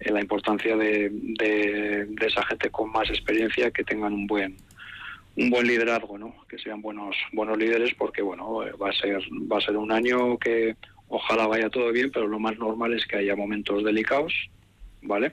[0.00, 4.56] la importancia de, esa gente con más experiencia que tengan un buen
[5.36, 6.34] un buen liderazgo, ¿no?
[6.48, 9.18] Que sean buenos buenos líderes porque bueno, va a ser
[9.50, 10.76] va a ser un año que
[11.08, 14.32] ojalá vaya todo bien, pero lo más normal es que haya momentos delicados,
[15.04, 15.32] ¿vale?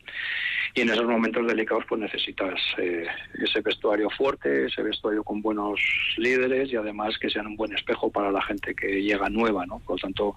[0.74, 5.80] Y en esos momentos delicados pues necesitas eh, ese vestuario fuerte, ese vestuario con buenos
[6.18, 9.80] líderes y además que sean un buen espejo para la gente que llega nueva, ¿no?
[9.80, 10.36] Por lo tanto,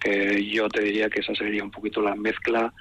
[0.00, 2.72] que yo te diría que esa sería un poquito la mezcla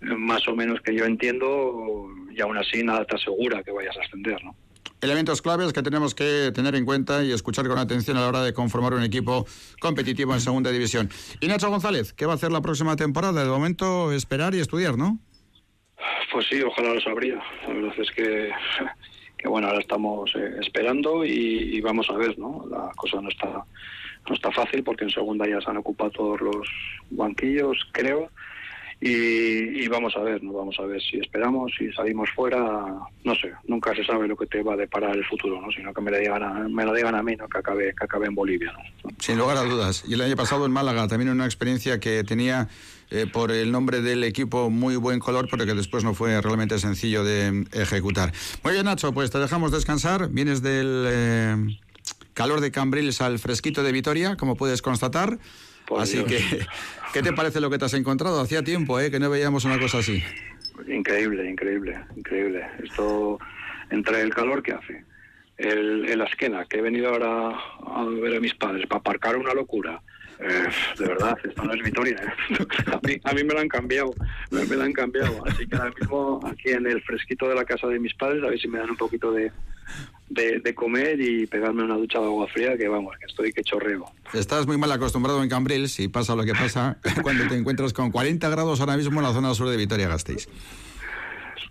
[0.00, 3.96] eh, más o menos que yo entiendo y aún así nada te asegura que vayas
[3.96, 4.54] a ascender, ¿no?
[5.02, 8.42] elementos claves que tenemos que tener en cuenta y escuchar con atención a la hora
[8.42, 9.44] de conformar un equipo
[9.80, 11.10] competitivo en segunda división.
[11.40, 13.42] Y Nacho González, ¿qué va a hacer la próxima temporada?
[13.42, 15.18] De momento, esperar y estudiar, ¿no?
[16.30, 17.42] Pues sí, ojalá lo sabría.
[17.66, 18.50] La verdad es que,
[19.38, 22.64] que bueno, ahora estamos eh, esperando y, vamos a ver, ¿no?
[22.70, 26.40] La cosa no está, no está fácil porque en segunda ya se han ocupado todos
[26.40, 26.68] los
[27.10, 28.30] banquillos, creo.
[29.04, 30.52] Y, vamos a ver, ¿no?
[30.52, 32.60] vamos a ver si esperamos, si salimos fuera,
[33.24, 35.72] no sé, nunca se sabe lo que te va a deparar el futuro, ¿no?
[35.72, 37.48] sino que me lo digan a, me lo digan a mí, ¿no?
[37.48, 38.72] que, acabe, que acabe en Bolivia.
[38.72, 39.10] ¿no?
[39.18, 40.04] Sin lugar a dudas.
[40.06, 42.68] Y el año pasado en Málaga también una experiencia que tenía
[43.10, 46.78] eh, por el nombre del equipo muy buen color, pero que después no fue realmente
[46.78, 48.32] sencillo de ejecutar.
[48.62, 50.28] Muy bien, Nacho, pues te dejamos descansar.
[50.30, 51.56] Vienes del eh,
[52.34, 55.38] calor de Cambrils al fresquito de Vitoria, como puedes constatar.
[55.98, 56.38] Así que,
[57.12, 58.40] ¿qué te parece lo que te has encontrado?
[58.40, 59.10] Hacía tiempo ¿eh?
[59.10, 60.22] que no veíamos una cosa así.
[60.88, 62.66] Increíble, increíble, increíble.
[62.82, 63.38] Esto,
[63.90, 65.04] entre el calor que hace,
[65.58, 67.50] el, el esquena, que he venido ahora
[67.86, 70.00] a ver a mis padres para aparcar una locura,
[70.42, 72.16] eh, de verdad, esto no es Vitoria.
[72.16, 72.66] ¿eh?
[72.92, 74.12] A, mí, a mí me lo han cambiado,
[74.50, 75.42] me, lo han cambiado.
[75.46, 78.48] Así que ahora mismo aquí en el fresquito de la casa de mis padres, a
[78.48, 79.50] ver si me dan un poquito de,
[80.28, 84.04] de, comer y pegarme una ducha de agua fría, que vamos, que estoy que chorreo.
[84.32, 88.10] Estás muy mal acostumbrado en Cambrils y pasa lo que pasa cuando te encuentras con
[88.10, 90.48] 40 grados ahora mismo en la zona sur de Vitoria-Gasteiz.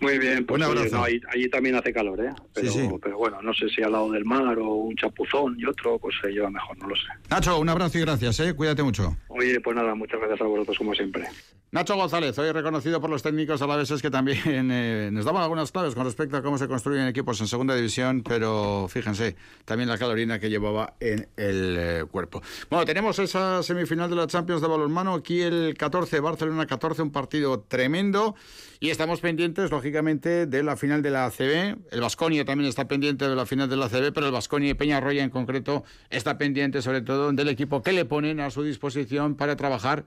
[0.01, 2.33] Muy bien, pues allí, también hace calor, ¿eh?
[2.53, 5.99] Pero, pero bueno, no sé si al lado del mar o un chapuzón y otro,
[5.99, 7.07] pues se lleva mejor, no lo sé.
[7.29, 8.55] Nacho, un abrazo y gracias, ¿eh?
[8.55, 9.15] Cuídate mucho.
[9.27, 11.27] Oye, pues nada, muchas gracias a vosotros como siempre.
[11.73, 15.23] Nacho González, hoy reconocido por los técnicos a la vez es que también eh, nos
[15.23, 19.37] daban algunas claves con respecto a cómo se construyen equipos en segunda división, pero fíjense,
[19.63, 22.41] también la calorina que llevaba en el eh, cuerpo.
[22.69, 27.11] Bueno, tenemos esa semifinal de la Champions de balonmano, aquí el 14, Barcelona 14, un
[27.11, 28.35] partido tremendo,
[28.81, 31.77] y estamos pendientes, lógicamente, de la final de la ACB.
[31.89, 34.73] El Vasconia también está pendiente de la final de la ACB, pero el Vasconia y
[34.73, 39.35] Peñarroya en concreto está pendiente sobre todo del equipo que le ponen a su disposición
[39.35, 40.03] para trabajar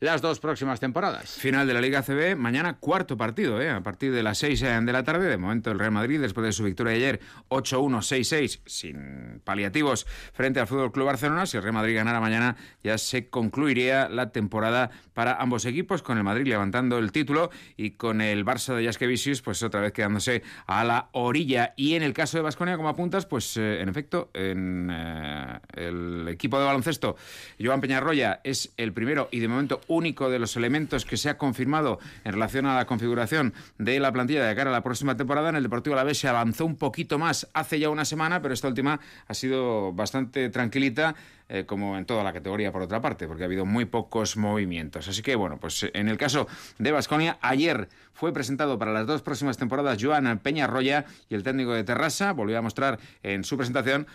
[0.00, 1.30] las dos próximas temporadas.
[1.30, 3.68] Final de la Liga CB, mañana cuarto partido, ¿eh?
[3.68, 5.28] a partir de las 6 de la tarde.
[5.28, 10.58] De momento el Real Madrid, después de su victoria ayer 8-1, 6-6, sin paliativos frente
[10.58, 11.44] al Fútbol Club Barcelona.
[11.44, 16.16] Si el Real Madrid ganara mañana, ya se concluiría la temporada para ambos equipos, con
[16.16, 20.42] el Madrid levantando el título y con el Barça de Jaskevicius, pues otra vez quedándose
[20.66, 21.74] a la orilla.
[21.76, 26.26] Y en el caso de Vasconia, como apuntas, pues eh, en efecto, en eh, el
[26.28, 27.16] equipo de baloncesto,
[27.60, 31.36] Joan Peñarroya es el primero y de momento único de los elementos que se ha
[31.36, 35.50] confirmado en relación a la configuración de la plantilla de cara a la próxima temporada.
[35.50, 38.54] En el Deportivo La Vez se avanzó un poquito más hace ya una semana, pero
[38.54, 41.14] esta última ha sido bastante tranquilita.
[41.52, 45.08] Eh, como en toda la categoría por otra parte, porque ha habido muy pocos movimientos.
[45.08, 46.46] Así que bueno, pues en el caso
[46.78, 51.72] de Vasconia, ayer fue presentado para las dos próximas temporadas Joan Peñarroya y el técnico
[51.72, 54.06] de Terrassa volvió a mostrar en su presentación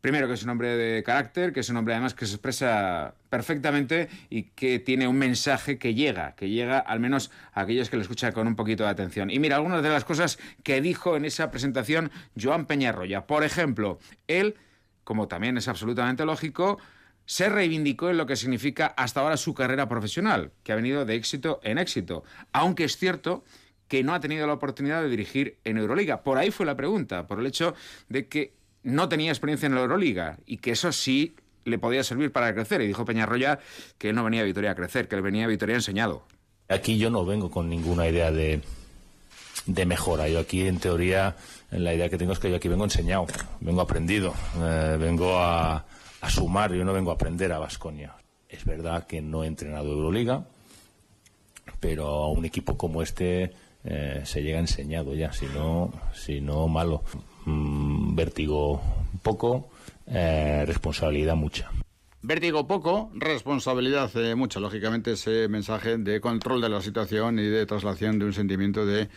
[0.00, 3.14] Primero que es un hombre de carácter, que es un hombre además que se expresa
[3.30, 7.96] perfectamente y que tiene un mensaje que llega, que llega al menos a aquellos que
[7.96, 9.28] le escuchan con un poquito de atención.
[9.30, 13.26] Y mira, algunas de las cosas que dijo en esa presentación Joan Peñarroya.
[13.26, 14.54] Por ejemplo, él,
[15.02, 16.78] como también es absolutamente lógico,
[17.26, 21.16] se reivindicó en lo que significa hasta ahora su carrera profesional, que ha venido de
[21.16, 22.22] éxito en éxito.
[22.52, 23.44] Aunque es cierto
[23.88, 26.22] que no ha tenido la oportunidad de dirigir en Euroliga.
[26.22, 27.74] Por ahí fue la pregunta, por el hecho
[28.08, 32.32] de que no tenía experiencia en la Euroliga y que eso sí le podía servir
[32.32, 32.80] para crecer.
[32.80, 33.58] Y dijo Peñarroya
[33.98, 36.24] que él no venía a Vitoria a crecer, que él venía a Vitoria enseñado.
[36.68, 38.60] Aquí yo no vengo con ninguna idea de,
[39.66, 40.28] de mejora.
[40.28, 41.36] Yo aquí, en teoría,
[41.70, 43.26] la idea que tengo es que yo aquí vengo enseñado,
[43.60, 45.84] vengo aprendido, eh, vengo a,
[46.20, 48.14] a, sumar, yo no vengo a aprender a Vasconia.
[48.48, 50.46] Es verdad que no he entrenado Euroliga,
[51.80, 53.52] pero a un equipo como este
[53.90, 57.02] eh, se llega enseñado ya, si no, malo.
[57.46, 58.82] Mm, vértigo
[59.22, 59.70] poco,
[60.06, 61.70] eh, responsabilidad mucha.
[62.20, 64.60] Vértigo poco, responsabilidad eh, mucha.
[64.60, 69.08] Lógicamente ese mensaje de control de la situación y de traslación de un sentimiento de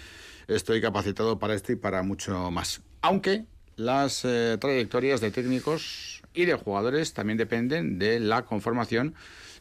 [0.48, 2.82] estoy capacitado para esto y para mucho más.
[3.02, 3.44] Aunque
[3.76, 9.16] las trayectorias de técnicos y de jugadores también dependen de la conformación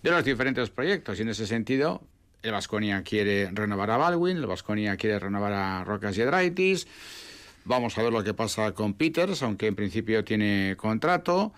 [0.05, 1.18] de los diferentes proyectos.
[1.18, 2.03] Y en ese sentido,
[2.42, 6.87] el Vasconia quiere renovar a Baldwin, el Vasconia quiere renovar a Rocas y Edraitis.
[7.64, 11.53] Vamos a ver lo que pasa con Peters, aunque en principio tiene contrato.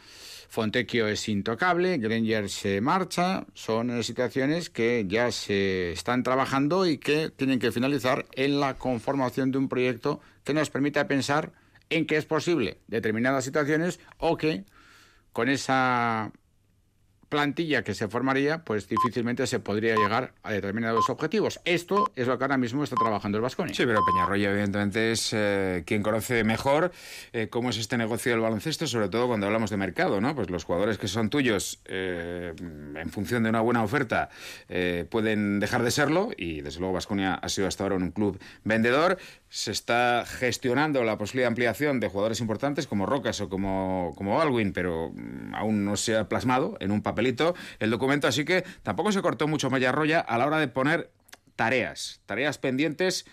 [0.48, 7.30] Fontecchio es intocable, Granger se marcha, son situaciones que ya se están trabajando y que
[7.30, 11.52] tienen que finalizar en la conformación de un proyecto que nos permita pensar
[11.88, 14.64] en que es posible determinadas situaciones o que
[15.32, 16.32] con esa
[17.32, 21.60] plantilla que se formaría, pues difícilmente se podría llegar a determinados objetivos.
[21.64, 23.74] Esto es lo que ahora mismo está trabajando el Vasconia.
[23.74, 26.92] Sí, pero Peñarroya evidentemente es eh, quien conoce mejor
[27.32, 30.34] eh, cómo es este negocio del baloncesto, sobre todo cuando hablamos de mercado, ¿no?
[30.34, 34.28] Pues los jugadores que son tuyos eh, en función de una buena oferta
[35.08, 39.16] pueden dejar de serlo y desde luego Vasconia ha sido hasta ahora un club vendedor.
[39.54, 44.72] Se está gestionando la posible ampliación de jugadores importantes como Rocas o como, como Baldwin,
[44.72, 47.36] pero mm, aún no se ha plasmado en un papel
[47.78, 51.10] el documento, así que tampoco se cortó mucho Roya a la hora de poner
[51.54, 53.26] tareas, tareas pendientes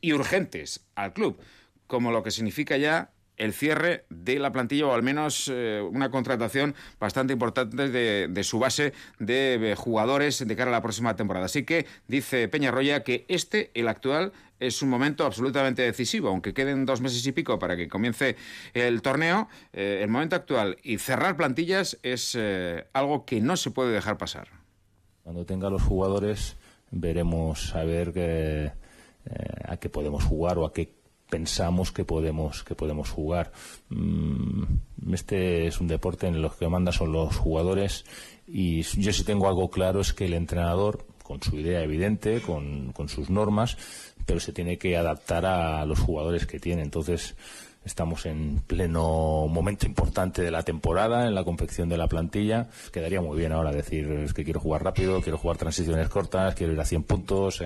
[0.00, 1.38] y urgentes al club,
[1.86, 6.10] como lo que significa ya el cierre de la plantilla o al menos eh, una
[6.10, 11.46] contratación bastante importante de, su base de, jugadores de cara a la próxima temporada.
[11.46, 16.84] Así que dice Peñarroya que este, el actual, es un momento absolutamente decisivo, aunque queden
[16.84, 18.36] dos meses y pico para que comience
[18.74, 23.70] el torneo, eh, el momento actual y cerrar plantillas es eh, algo que no se
[23.70, 24.48] puede dejar pasar.
[25.22, 26.58] Cuando tenga los jugadores
[26.90, 28.74] veremos a ver
[29.64, 30.99] a qué podemos jugar o a qué
[31.30, 33.52] pensamos que podemos que podemos jugar.
[33.88, 34.64] Mm,
[35.12, 38.04] este es un deporte en el que manda son los jugadores
[38.46, 42.92] y yo si tengo algo claro es que el entrenador con su idea evidente, con,
[42.92, 43.76] con sus normas,
[44.26, 46.82] pero se tiene que adaptar a los jugadores que tiene.
[46.82, 47.36] Entonces,
[47.84, 52.68] Estamos en pleno momento importante de la temporada, en la confección de la plantilla.
[52.92, 56.80] Quedaría muy bien ahora decir que quiero jugar rápido, quiero jugar transiciones cortas, quiero ir
[56.80, 57.64] a 100 puntos.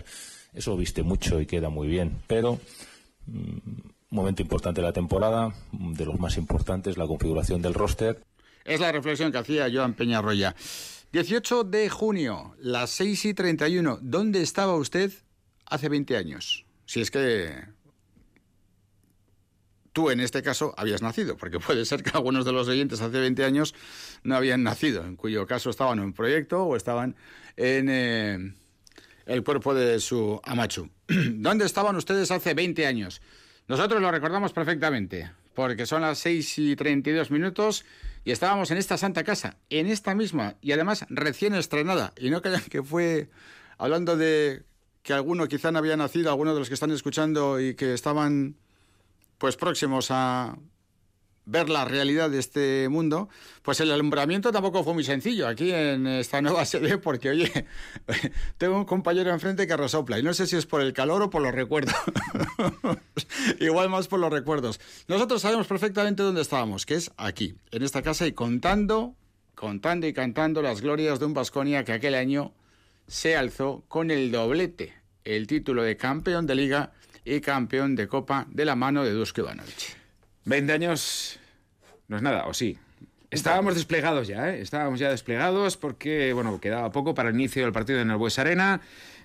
[0.55, 2.13] Eso viste mucho y queda muy bien.
[2.29, 2.61] Pero
[4.11, 8.23] momento importante de la temporada, de los más importantes, la configuración del roster.
[8.65, 10.55] Es la reflexión que hacía Joan Peñarroya.
[11.13, 13.99] 18 de junio, las 6 y 31.
[14.03, 15.13] ¿Dónde estaba usted
[15.67, 16.65] hace 20 años?
[16.87, 17.53] Si es que
[19.93, 23.19] tú en este caso habías nacido, porque puede ser que algunos de los oyentes hace
[23.19, 23.75] 20 años
[24.23, 27.17] no habían nacido, en cuyo caso estaban en proyecto o estaban
[27.57, 27.89] en...
[27.89, 28.55] Eh,
[29.27, 30.91] el cuerpo de su Amachu.
[31.09, 33.21] ¿Dónde estaban ustedes hace 20 años?
[33.69, 37.85] Nosotros lo recordamos perfectamente, porque son las 6 y 32 minutos
[38.25, 42.13] y estábamos en esta santa casa, en esta misma, y además recién estrenada.
[42.19, 43.29] Y no crean que fue
[43.79, 44.63] hablando de
[45.03, 48.57] que alguno quizá había nacido, alguno de los que están escuchando y que estaban
[49.39, 50.57] pues próximos a
[51.47, 53.29] ver la realidad de este mundo,
[53.63, 57.67] pues el alumbramiento tampoco fue muy sencillo aquí en esta nueva sede, porque oye,
[58.59, 61.31] tengo un compañero enfrente que resopla, y no sé si es por el calor o
[61.31, 61.95] por los recuerdos.
[63.61, 64.81] Igual más por los recuerdos.
[65.09, 69.15] Nosotros sabemos perfectamente dónde estábamos, que es aquí, en esta casa, y contando,
[69.55, 72.53] contando y cantando las glorias de un Vasconia que aquel año
[73.07, 76.93] se alzó con el doblete, el título de campeón de liga
[77.25, 80.04] y campeón de copa de la mano de Dusko Ivanovic.
[80.45, 81.39] 20 años
[82.09, 82.79] no es nada, o sí.
[83.31, 84.61] Estábamos desplegados ya, ¿eh?
[84.61, 88.39] Estábamos ya desplegados porque, bueno, quedaba poco para el inicio del partido en el Bues
[88.39, 88.81] Arena.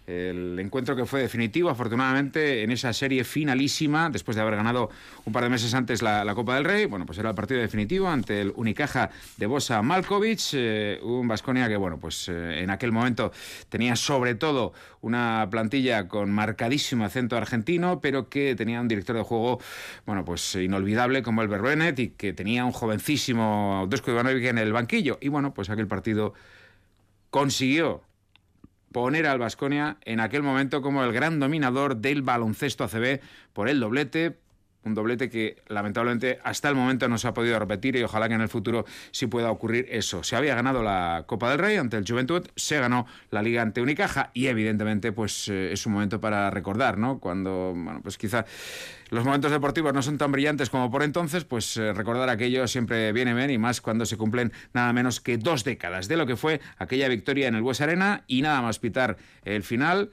[0.10, 4.90] El encuentro que fue definitivo, afortunadamente, en esa serie finalísima, después de haber ganado
[5.26, 8.08] un par de meses antes la, Copa del Rey, bueno, pues era el partido definitivo
[8.08, 12.92] ante el Unicaja de Bosa Malkovic, eh, un Vasconia que, bueno, pues eh, en aquel
[12.92, 13.32] momento
[13.70, 19.22] tenía sobre todo una plantilla con marcadísimo acento argentino, pero que tenía un director de
[19.22, 19.60] juego,
[20.08, 24.74] bueno, pues inolvidable como el Bennett y que tenía un jovencísimo Dusko Ivanovic en el
[24.74, 25.20] banquillo.
[25.22, 26.34] Y bueno, pues aquel partido
[27.30, 28.09] consiguió
[28.92, 33.22] poner al Vasconia en aquel momento como el gran dominador del baloncesto ACB
[33.54, 34.40] por el doblete,
[34.86, 38.36] un doblete que lamentablemente hasta el momento no se ha podido repetir y ojalá que
[38.36, 40.24] en el futuro sí pueda ocurrir eso.
[40.24, 43.82] Se había ganado la Copa del Rey ante el Juventud, se ganó la Liga ante
[43.82, 47.20] Unicaja y evidentemente pues eh, es un momento para recordar, ¿no?
[47.20, 48.46] Cuando, bueno, pues quizá
[49.10, 53.12] los momentos deportivos no son tan brillantes como por entonces, pues eh, recordar aquello siempre
[53.12, 56.36] viene bien y más cuando se cumplen nada menos que dos décadas de lo que
[56.36, 60.12] fue aquella victoria en el Bues Arena y nada más pitar el final.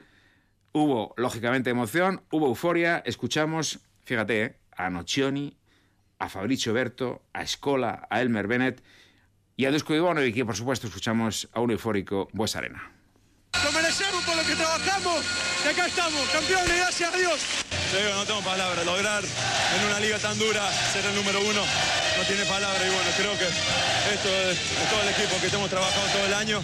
[0.73, 4.55] Hubo, lógicamente, emoción, hubo euforia, escuchamos fíjate, ¿eh?
[4.71, 5.57] a Nocioni,
[6.17, 8.81] a Fabricio Berto, a Escola, a Elmer Bennett
[9.57, 12.89] y a Dusko Ivanovic, y por supuesto escuchamos a un eufórico Bues Arena.
[13.63, 15.25] Lo merecemos por lo que trabajamos
[15.65, 17.39] y acá estamos, campeones, gracias a Dios.
[18.15, 21.61] no tengo palabras, lograr en una liga tan dura ser el número uno
[22.17, 24.57] no tiene palabras y bueno, creo que esto es,
[24.89, 26.63] todo el equipo que estamos trabajando todo el año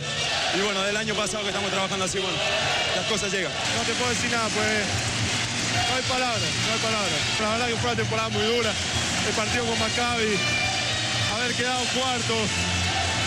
[0.56, 2.38] y bueno, del año pasado que estamos trabajando así, bueno,
[2.96, 3.52] las cosas llegan.
[3.76, 5.13] No te puedo decir nada, pues
[5.94, 7.20] no hay palabras, no hay palabras.
[7.40, 8.72] La verdad que fue una temporada muy dura.
[9.28, 10.34] El partido con Maccabi,
[11.38, 12.36] haber quedado cuarto,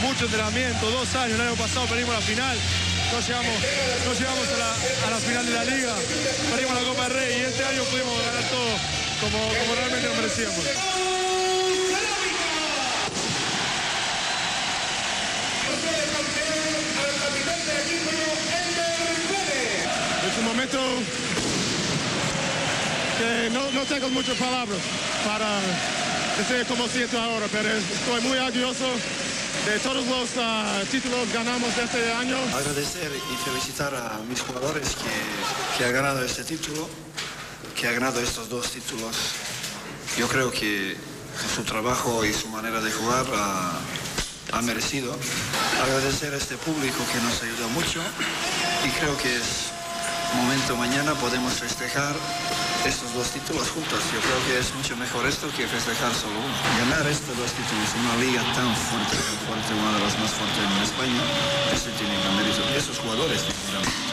[0.02, 1.38] mucho entrenamiento, dos años.
[1.38, 2.58] El año pasado perdimos la final,
[3.12, 3.54] no llegamos,
[4.04, 5.94] no llegamos a, la, final de la liga,
[6.50, 8.72] perdimos la Copa del Rey y este año pudimos ganar todo
[9.20, 10.66] como, como realmente nos merecíamos.
[20.26, 20.80] Es un momento
[23.18, 24.78] que no, no tengo muchas palabras
[25.24, 25.48] para
[26.38, 28.86] decir cómo siento ahora, pero estoy muy orgulloso
[29.66, 32.36] de todos los ah, títulos ganamos este año.
[32.54, 36.88] Agradecer y felicitar a mis jugadores que, que han ganado este título,
[37.78, 39.16] que han ganado estos dos títulos.
[40.18, 40.96] Yo creo que
[41.54, 43.72] su trabajo y su manera de jugar ha,
[44.52, 45.16] ha merecido.
[45.82, 48.00] Agradecer a este público que nos ayudó mucho
[48.84, 49.72] y creo que es
[50.34, 52.14] momento mañana podemos festejar
[52.86, 53.98] estos dos títulos juntos.
[54.14, 56.54] Yo creo que es mucho mejor esto que festejar solo uno.
[56.78, 60.62] Ganar estos dos títulos una liga tan fuerte, tan fuerte, una de las más fuertes
[60.62, 61.22] en España,
[61.74, 62.62] eso tiene gran mérito.
[62.76, 64.05] Esos jugadores tienen gran mérito.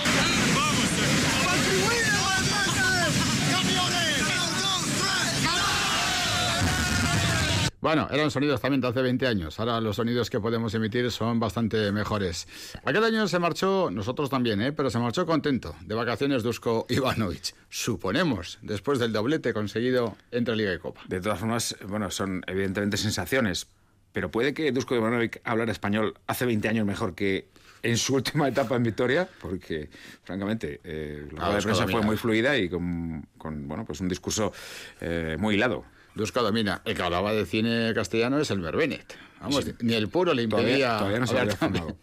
[7.83, 9.59] Bueno, eran sonidos también de hace 20 años.
[9.59, 12.47] Ahora los sonidos que podemos emitir son bastante mejores.
[12.85, 14.71] Aquel año se marchó, nosotros también, ¿eh?
[14.71, 17.53] pero se marchó contento de vacaciones Dusko Ivanovic.
[17.67, 21.01] Suponemos, después del doblete conseguido entre Liga y Copa.
[21.09, 23.67] De todas formas, bueno, son evidentemente sensaciones.
[24.13, 27.49] Pero puede que Dusko Ivanovic hablara español hace 20 años mejor que
[27.81, 29.89] en su última etapa en Vitoria, porque
[30.23, 34.07] francamente eh, la rueda de prensa fue muy fluida y con, con, bueno, pues un
[34.07, 34.53] discurso
[35.01, 35.83] eh, muy hilado.
[36.15, 36.81] Dusko domina.
[36.85, 39.15] El que hablaba de cine castellano es el Berbenet.
[39.41, 39.73] Vamos, Sí.
[39.81, 40.97] ni el puro le impedía.
[40.99, 41.97] todavía no se había fumado.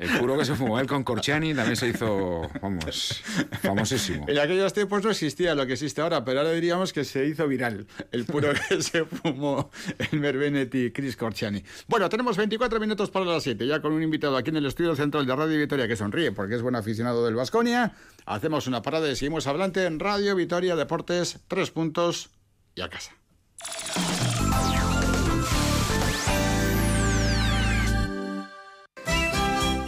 [0.00, 3.22] El puro que se fumó él con Corciani también se hizo, vamos,
[3.62, 4.26] famosísimo.
[4.28, 7.46] En aquellos tiempos no existía lo que existe ahora, pero ahora diríamos que se hizo
[7.46, 9.70] viral el puro que se fumó
[10.10, 11.62] el Merbenet y Chris Corciani.
[11.86, 14.96] Bueno, tenemos 24 minutos para las 7, ya con un invitado aquí en el estudio
[14.96, 17.92] central de Radio Vitoria que sonríe porque es buen aficionado del Vasconia.
[18.26, 22.30] Hacemos una parada y seguimos adelante en Radio Vitoria Deportes, tres puntos
[22.74, 23.12] y a casa.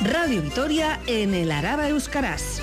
[0.02, 2.61] Radio Vitoria en el Araba Euskarás.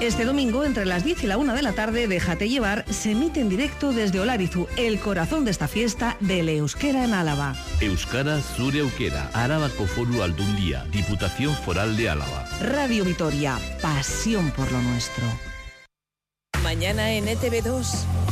[0.00, 3.40] Este domingo, entre las 10 y la 1 de la tarde, Déjate llevar se emite
[3.40, 7.54] en directo desde Olarizu, el corazón de esta fiesta del euskera en Álava.
[7.80, 12.48] Euskara zure aukera, Arabako Foru Aldundia, Diputación Foral de Álava.
[12.60, 15.24] Radio Vitoria, pasión por lo nuestro.
[16.66, 17.86] Mañana en ETV2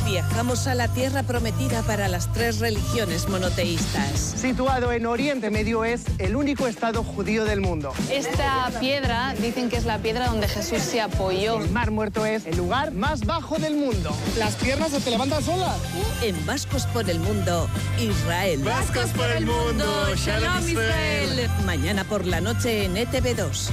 [0.05, 4.19] viajamos a la tierra prometida para las tres religiones monoteístas.
[4.19, 7.93] Situado en Oriente Medio es el único estado judío del mundo.
[8.11, 11.61] Esta piedra dicen que es la piedra donde Jesús se apoyó.
[11.61, 14.13] El Mar Muerto es el lugar más bajo del mundo.
[14.37, 15.79] Las piernas se te levantan solas.
[16.21, 17.69] En Vascos por el Mundo,
[18.01, 18.65] Israel.
[18.65, 19.85] Vascos por el mundo,
[20.17, 21.49] Shalom Israel.
[21.65, 23.71] Mañana por la noche en E ETV2.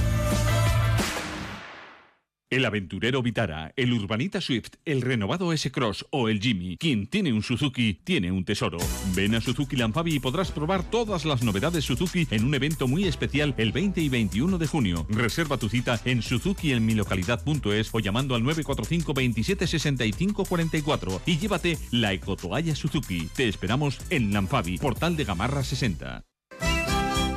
[2.52, 6.76] El aventurero Vitara, el Urbanita Swift, el renovado S-Cross o el Jimmy.
[6.76, 8.76] Quien tiene un Suzuki tiene un tesoro.
[9.14, 13.04] Ven a Suzuki Lanfabi y podrás probar todas las novedades Suzuki en un evento muy
[13.04, 15.06] especial el 20 y 21 de junio.
[15.08, 21.38] Reserva tu cita en suzuki en mi o llamando al 945 27 65 44 y
[21.38, 23.30] llévate la ecotoalla Suzuki.
[23.34, 26.26] Te esperamos en Lanfabi, portal de Gamarra 60.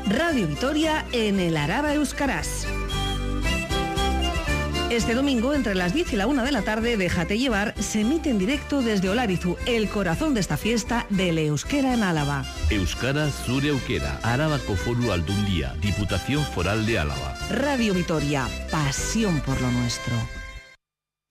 [0.10, 2.68] Radio Vitoria en el Araba Euskarás.
[4.92, 8.30] Este domingo, entre las 10 y la 1 de la tarde, Déjate llevar se emite
[8.30, 12.46] en directo desde Olarizu, el corazón de esta fiesta del euskera en Álava.
[12.70, 17.36] Euskara zure aukera, Arabako Foru Aldundia, Diputación Foral de Álava.
[17.50, 20.14] Radio Vitoria, pasión por lo nuestro.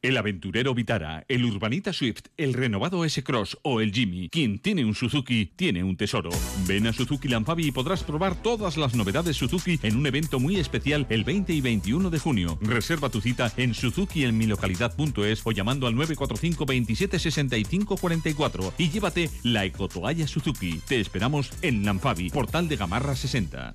[0.04, 4.28] El aventurero Vitara, el Urbanita Swift, el renovado S-Cross o el Jimmy.
[4.28, 6.28] Quien tiene un Suzuki tiene un tesoro.
[6.66, 10.56] Ven a Suzuki Lanfabi y podrás probar todas las novedades Suzuki en un evento muy
[10.56, 12.58] especial el 20 y 21 de junio.
[12.60, 19.64] Reserva tu cita en suzuki o llamando al 945 27 65 44 y llévate la
[19.64, 20.82] ecotoalla Suzuki.
[20.86, 23.74] Te esperamos en Lanfabi, portal de Gamarra 60.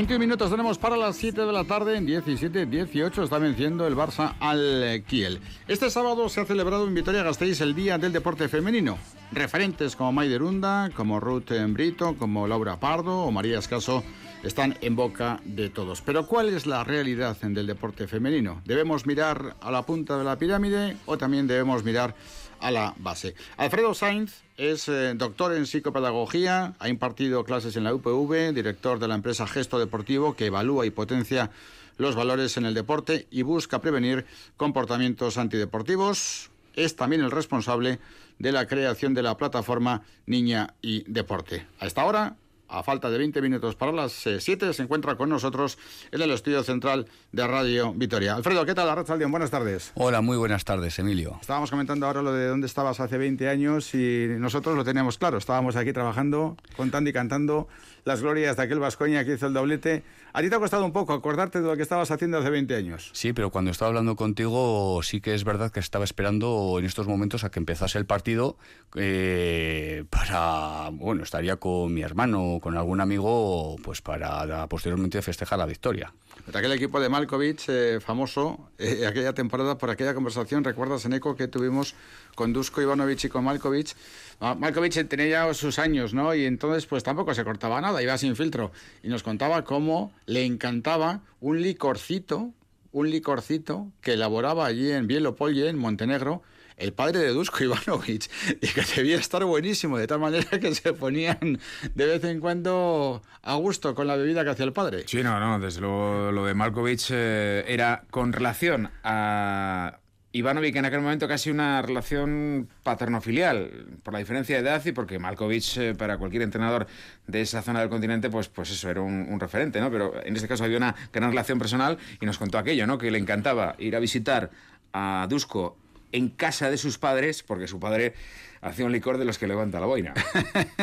[0.00, 4.32] 21 minutos tenemos para las 7 de la tarde, en 17-18 está venciendo el Barça
[4.40, 5.40] al Kiel.
[5.68, 8.96] Este sábado se ha celebrado en Vitoria-Gasteiz el Día del Deporte Femenino.
[9.30, 14.02] Referentes como Maider Unda, como Ruth Brito, como Laura Pardo o María Escaso
[14.42, 16.00] están en boca de todos.
[16.00, 18.62] Pero ¿cuál es la realidad del deporte femenino?
[18.64, 22.14] ¿Debemos mirar a la punta de la pirámide o también debemos mirar
[22.60, 23.34] a la base?
[23.56, 29.08] Alfredo Sainz es eh, doctor en psicopedagogía, ha impartido clases en la UPV, director de
[29.08, 31.50] la empresa Gesto Deportivo que evalúa y potencia
[31.96, 34.24] los valores en el deporte y busca prevenir
[34.56, 36.50] comportamientos antideportivos.
[36.74, 37.98] Es también el responsable
[38.38, 41.66] de la creación de la plataforma Niña y Deporte.
[41.78, 42.36] A esta hora
[42.70, 45.78] a falta de 20 minutos para las 7, eh, se encuentra con nosotros
[46.12, 48.36] en el estudio central de Radio Vitoria.
[48.36, 48.88] Alfredo, ¿qué tal?
[48.88, 49.92] Arrachaldeón, buenas tardes.
[49.94, 51.38] Hola, muy buenas tardes, Emilio.
[51.40, 55.38] Estábamos comentando ahora lo de dónde estabas hace 20 años y nosotros lo teníamos claro.
[55.38, 57.68] Estábamos aquí trabajando, contando y cantando
[58.04, 60.02] las glorias de aquel Vascoña que hizo el doblete.
[60.32, 62.74] A ti te ha costado un poco acordarte de lo que estabas haciendo hace 20
[62.76, 63.10] años.
[63.12, 67.08] Sí, pero cuando estaba hablando contigo sí que es verdad que estaba esperando en estos
[67.08, 68.56] momentos a que empezase el partido
[68.94, 75.58] eh, para, bueno, estaría con mi hermano o con algún amigo pues para posteriormente festejar
[75.58, 76.12] la victoria.
[76.58, 81.36] Aquel equipo de Malkovich, eh, famoso, eh, aquella temporada, por aquella conversación, ¿recuerdas en ECO
[81.36, 81.94] que tuvimos
[82.34, 83.94] con Dusko Ivanovic y con Malkovich?
[84.40, 86.34] Ah, Malkovich tenía ya sus años, ¿no?
[86.34, 88.72] Y entonces pues tampoco se cortaba nada, iba sin filtro.
[89.02, 92.52] Y nos contaba cómo le encantaba un licorcito,
[92.92, 96.42] un licorcito que elaboraba allí en Bielopolje, en Montenegro,
[96.80, 100.92] el padre de Dusko Ivanovic, y que debía estar buenísimo, de tal manera que se
[100.92, 101.60] ponían
[101.94, 105.04] de vez en cuando a gusto con la bebida que hacía el padre.
[105.06, 109.98] Sí, no, no, desde luego lo de Malkovich eh, era con relación a
[110.32, 115.18] Ivanovic en aquel momento casi una relación paterno-filial, por la diferencia de edad y porque
[115.18, 116.86] Malkovich, eh, para cualquier entrenador
[117.26, 119.90] de esa zona del continente, pues, pues eso era un, un, referente, ¿no?
[119.90, 122.96] Pero en este caso había una gran relación personal y nos contó aquello, ¿no?
[122.96, 124.50] Que le encantaba ir a visitar
[124.92, 125.76] a Dusko
[126.12, 128.14] en casa de sus padres, porque su padre
[128.60, 130.14] hacía un licor de los que levanta la boina.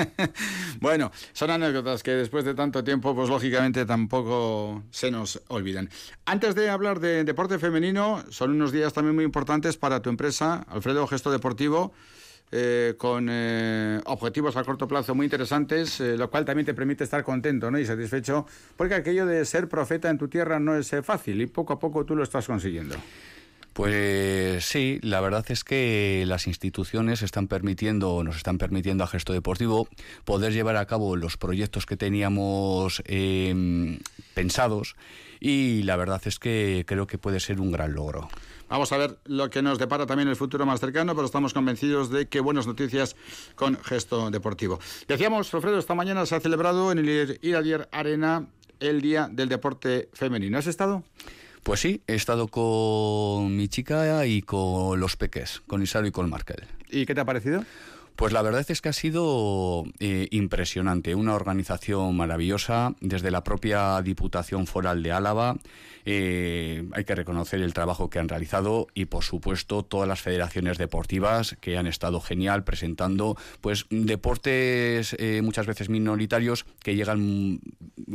[0.81, 5.89] bueno, son anécdotas que después de tanto tiempo, pues lógicamente tampoco se nos olvidan.
[6.25, 10.65] Antes de hablar de deporte femenino, son unos días también muy importantes para tu empresa,
[10.69, 11.93] Alfredo Gesto Deportivo.
[12.49, 17.03] Eh, con eh, objetivos a corto plazo muy interesantes, eh, lo cual también te permite
[17.03, 17.77] estar contento ¿no?
[17.77, 18.45] y satisfecho,
[18.77, 22.05] porque aquello de ser profeta en tu tierra no es fácil y poco a poco
[22.05, 22.95] tú lo estás consiguiendo.
[23.77, 29.33] Pues sí, la verdad es que las instituciones están permitiendo, nos están permitiendo a Gesto
[29.33, 29.87] Deportivo
[30.25, 33.99] poder llevar a cabo los proyectos que teníamos em,
[34.33, 34.95] pensados
[35.39, 38.29] y la verdad es que creo que puede ser un gran logro.
[38.67, 42.09] Vamos a ver lo que nos depara también el futuro más cercano, pero estamos convencidos
[42.09, 43.15] de que buenas noticias
[43.53, 44.79] con Gesto Deportivo.
[45.07, 48.47] Decíamos, Alfredo, esta mañana se ha celebrado en el Iradier Arena
[48.79, 50.57] el Día del Deporte Femenino.
[50.57, 51.03] ¿Has estado?
[51.63, 56.29] Pues sí, he estado con mi chica y con los peques, con Isaro y con
[56.29, 56.63] Markel.
[56.89, 57.63] ¿Y qué te ha parecido?
[58.17, 64.01] Pues la verdad es que ha sido eh, impresionante, una organización maravillosa desde la propia
[64.01, 65.55] Diputación Foral de Álava,
[66.09, 70.77] eh, hay que reconocer el trabajo que han realizado y, por supuesto, todas las federaciones
[70.77, 77.59] deportivas que han estado genial presentando pues deportes eh, muchas veces minoritarios que llegan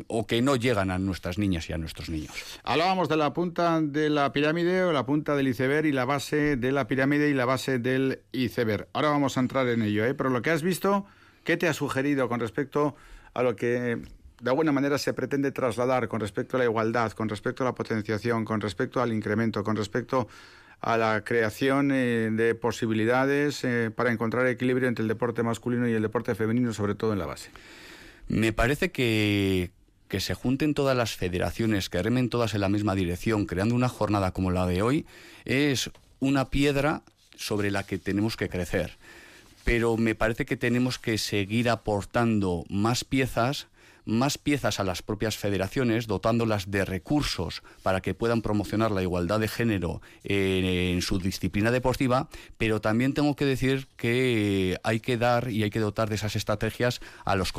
[0.07, 2.33] o que no llegan a nuestras niñas y a nuestros niños.
[2.65, 6.57] Hablábamos de la punta de la pirámide o la punta del iceberg y la base
[6.57, 8.89] de la pirámide y la base del iceberg.
[8.95, 10.15] Ahora vamos a entrar en ello, ¿eh?
[10.15, 11.05] pero lo que has visto,
[11.45, 12.97] ¿qué te ha sugerido con respecto
[13.35, 14.01] a lo que
[14.43, 17.75] de alguna manera se pretende trasladar con respecto a la igualdad, con respecto a la
[17.75, 20.27] potenciación, con respecto al incremento, con respecto
[20.81, 25.93] a la creación eh, de posibilidades eh, para encontrar equilibrio entre el deporte masculino y
[25.93, 27.51] el deporte femenino, sobre todo en la base.
[28.27, 29.71] Me parece que,
[30.09, 33.89] que se junten todas las federaciones, que remen todas en la misma dirección, creando una
[33.89, 35.07] jornada como la de hoy,
[35.45, 37.03] es una piedra
[37.37, 38.99] sobre la que tenemos que crecer.
[39.63, 43.69] Pero me parece que tenemos que seguir aportando más piezas
[44.05, 49.41] más piezas a las propias federaciones, dotándolas de recursos para que puedan promocionar la igualdad
[49.41, 52.29] de género en, su disciplina deportiva,
[52.59, 56.37] pero también tengo que decir que hay que dar y hay que dotar de esas
[56.37, 57.53] estrategias a los,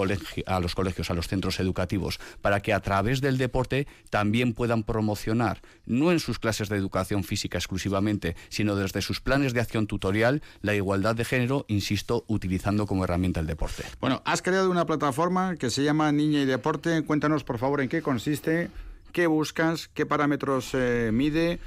[0.45, 4.83] a los colegios, a los centros educativos, para que a través del deporte también puedan
[4.83, 9.87] promocionar, no en sus clases de educación física exclusivamente, sino desde sus planes de acción
[9.87, 13.83] tutorial, la igualdad de género, insisto, utilizando como herramienta el deporte.
[13.99, 17.03] Bueno, has creado una plataforma que se llama Y Deporte.
[17.03, 18.69] Cuéntanos, por favor, en qué consiste,
[19.11, 21.59] qué buscas, qué parámetros eh, mide,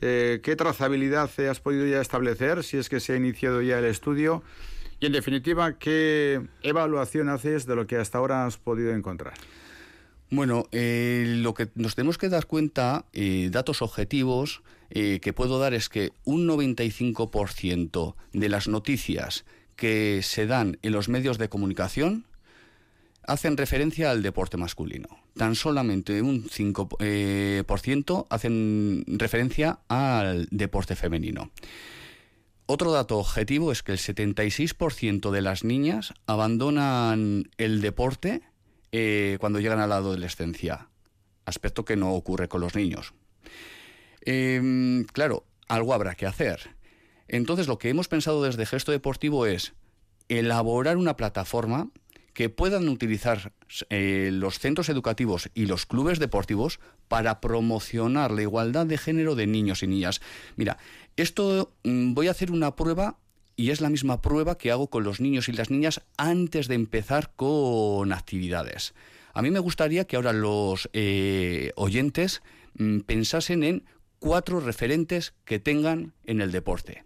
[0.00, 3.86] eh, qué trazabilidad has podido ya establecer, si es que se ha iniciado ya el
[3.86, 4.42] estudio.
[5.00, 9.34] Y en definitiva, ¿qué evaluación haces de lo que hasta ahora has podido encontrar?
[10.30, 13.06] Bueno, eh, lo que nos tenemos que dar cuenta,
[13.50, 19.44] datos objetivos que puedo dar es que un 95% de las noticias
[19.74, 22.26] que se dan en los medios de comunicación
[23.26, 25.08] hacen referencia al deporte masculino.
[25.36, 31.50] Tan solamente un 5% eh, hacen referencia al deporte femenino.
[32.66, 38.42] Otro dato objetivo es que el 76% de las niñas abandonan el deporte
[38.92, 40.88] eh, cuando llegan a la adolescencia,
[41.44, 43.12] aspecto que no ocurre con los niños.
[44.22, 46.74] Em, claro, algo habrá que hacer.
[47.28, 49.74] Entonces lo que hemos pensado desde Gesto Deportivo es
[50.28, 51.90] elaborar una plataforma
[52.34, 53.52] que puedan utilizar
[53.88, 59.46] eh, los centros educativos y los clubes deportivos para promocionar la igualdad de género de
[59.46, 60.20] niños y niñas.
[60.56, 60.76] Mira,
[61.16, 63.18] esto mm, voy a hacer una prueba
[63.56, 66.74] y es la misma prueba que hago con los niños y las niñas antes de
[66.74, 68.94] empezar con actividades.
[69.32, 72.42] A mí me gustaría que ahora los eh, oyentes
[72.76, 73.84] mm, pensasen en
[74.18, 77.04] cuatro referentes que tengan en el deporte.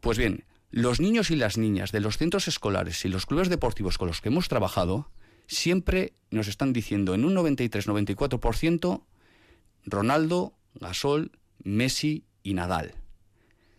[0.00, 3.98] Pues bien, los niños y las niñas de los centros escolares y los clubes deportivos
[3.98, 5.10] con los que hemos trabajado
[5.46, 9.04] siempre nos están diciendo en un 93-94%
[9.84, 11.30] Ronaldo, Gasol,
[11.62, 12.94] Messi y Nadal.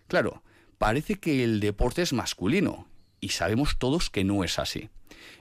[0.07, 0.43] Claro,
[0.77, 2.87] parece que el deporte es masculino
[3.19, 4.89] y sabemos todos que no es así.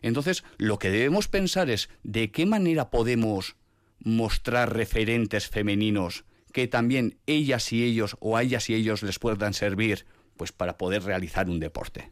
[0.03, 3.57] Entonces, lo que debemos pensar es de qué manera podemos
[4.01, 9.55] mostrar referentes femeninos que también ellas y ellos o a ellas y ellos les puedan
[9.55, 10.07] servir
[10.37, 12.11] pues para poder realizar un deporte.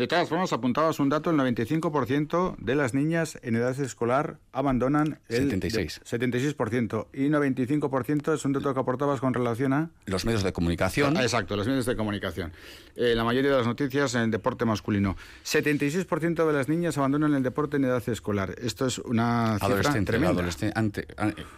[0.00, 5.18] De todas formas, apuntabas un dato, el 95% de las niñas en edad escolar abandonan
[5.28, 5.50] el...
[5.50, 6.00] 76.
[6.06, 7.08] 76%.
[7.12, 9.90] Y 95% es un dato que aportabas con relación a...
[10.06, 11.18] Los medios de comunicación.
[11.18, 12.50] Ah, exacto, los medios de comunicación.
[12.96, 15.18] Eh, la mayoría de las noticias en el deporte masculino.
[15.44, 18.54] 76% de las niñas abandonan el deporte en edad escolar.
[18.58, 20.42] Esto es una cifra tremenda.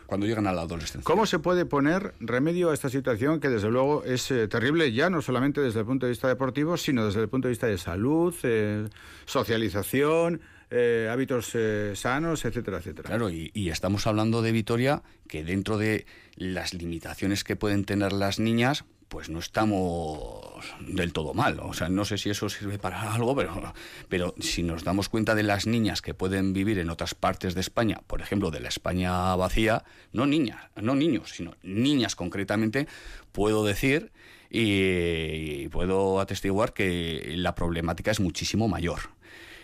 [0.06, 1.04] cuando llegan a la adolescencia.
[1.04, 5.10] ¿Cómo se puede poner remedio a esta situación que desde luego es eh, terrible ya
[5.10, 7.78] no solamente desde el punto de vista deportivo, sino desde el punto de vista de
[7.78, 8.31] salud?
[8.42, 8.88] Eh,
[9.24, 10.40] socialización,
[10.74, 13.06] eh, hábitos eh, sanos, etcétera, etcétera.
[13.06, 16.06] Claro, y, estamos hablando de Vitoria, que dentro de
[16.36, 21.60] las limitaciones que pueden tener las niñas, pues no estamos del todo mal.
[21.60, 23.74] O sea, no sé si eso sirve para algo, pero,
[24.08, 27.60] pero si nos damos cuenta de las niñas que pueden vivir en otras partes de
[27.60, 32.88] España, por ejemplo, de la España vacía, no niñas, no niños, sino niñas concretamente,
[33.32, 34.10] puedo decir
[34.54, 39.00] y, puedo atestiguar que la problemática es muchísimo mayor.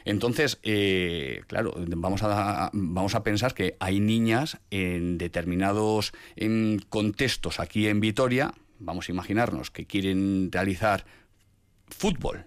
[0.04, 6.12] Entonces, eh, claro, vamos a, vamos a pensar que hay niñas en determinados
[6.88, 11.04] contextos aquí en Vitoria, vamos a imaginarnos que quieren realizar
[11.88, 12.46] fútbol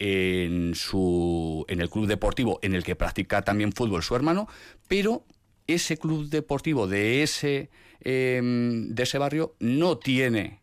[0.00, 4.48] en, su, en el club deportivo en el que practica también fútbol su hermano,
[4.88, 5.24] pero
[5.68, 10.59] ese club deportivo de ese, em, de ese barrio no tiene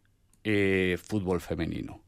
[0.49, 1.99] eh, fútbol femenino.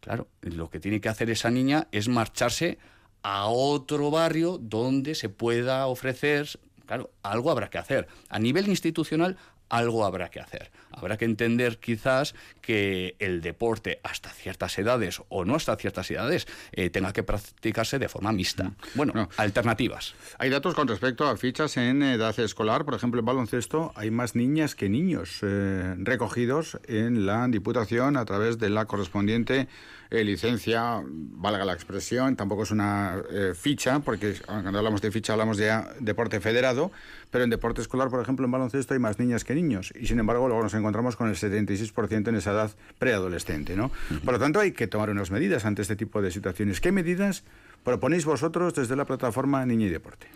[0.00, 2.78] Claro, lo que tiene que hacer esa niña es marcharse
[3.22, 6.48] a otro barrio donde se pueda ofrecer,
[6.84, 8.08] claro, algo habrá que hacer.
[8.28, 9.36] A nivel institucional
[9.68, 10.72] algo habrá que hacer.
[10.92, 16.46] Habrá que entender quizás que el deporte hasta ciertas edades o no hasta ciertas edades
[16.72, 18.64] eh, tenga que practicarse de forma mixta.
[18.64, 18.74] Mm.
[18.94, 20.14] Bueno, alternativas.
[20.38, 22.84] Hay datos con respecto a fichas en edad escolar.
[22.84, 28.24] Por ejemplo, en baloncesto hay más niñas que niños eh, recogidos en la Diputación a
[28.24, 29.68] través de la correspondiente
[30.12, 35.34] eh, licencia, valga la expresión, tampoco es una eh, ficha, porque cuando hablamos de ficha
[35.34, 36.90] hablamos de deporte federado,
[37.30, 40.18] pero en deporte escolar, por ejemplo, en baloncesto hay más niñas que niños, y sin
[40.18, 43.76] embargo luego nos encontramos con el 76% en esa edad preadolescente.
[43.76, 43.90] ¿no?
[44.24, 46.80] Por lo tanto, hay que tomar unas medidas ante este tipo de situaciones.
[46.80, 47.44] ¿Qué medidas
[47.84, 50.26] proponéis vosotros desde la plataforma Niña y Deporte?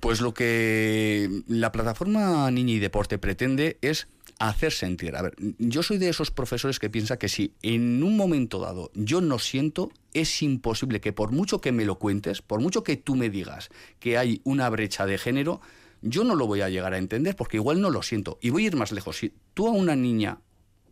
[0.00, 4.08] Pues lo que la plataforma Niña y Deporte pretende es
[4.38, 5.16] hacer sentir.
[5.16, 8.90] A ver, yo soy de esos profesores que piensa que si en un momento dado
[8.94, 12.96] yo no siento, es imposible que por mucho que me lo cuentes, por mucho que
[12.96, 15.60] tú me digas que hay una brecha de género,
[16.02, 18.38] yo no lo voy a llegar a entender porque igual no lo siento.
[18.40, 19.18] Y voy a ir más lejos.
[19.18, 20.40] Si tú a una niña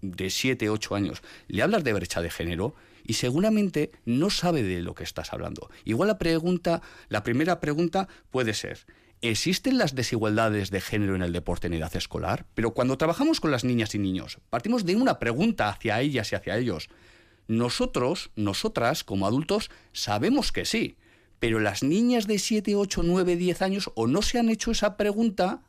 [0.02, 2.74] de 7, 8 años le hablas de brecha de género
[3.06, 5.70] y seguramente no sabe de lo que estás hablando.
[5.84, 8.86] Igual la pregunta, la primera pregunta puede ser,
[9.22, 12.44] ¿Existen las desigualdades de género en el deporte en edad escolar?
[12.54, 16.34] Pero cuando trabajamos con las niñas y niños, partimos de una pregunta hacia ellas y
[16.34, 16.90] hacia ellos.
[17.48, 20.98] Nosotros, nosotras, como adultos, sabemos que sí,
[21.38, 24.96] pero las niñas de 7, 8, 9, 10 años o no se han hecho esa
[24.96, 25.62] pregunta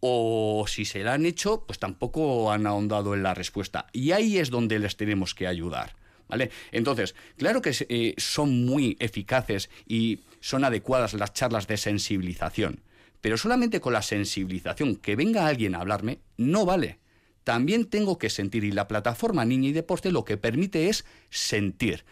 [0.00, 3.86] o si se la han hecho, pues tampoco han ahondado en la respuesta.
[3.92, 5.96] Y ahí es donde les tenemos que ayudar.
[6.28, 6.50] ¿Vale?
[6.72, 12.82] Entonces, claro que eh, son muy eficaces y son adecuadas las charlas de sensibilización,
[13.22, 16.98] pero solamente con la sensibilización, que venga alguien a hablarme, no vale.
[17.44, 22.04] También tengo que sentir y la plataforma Niña y Deporte lo que permite es sentir.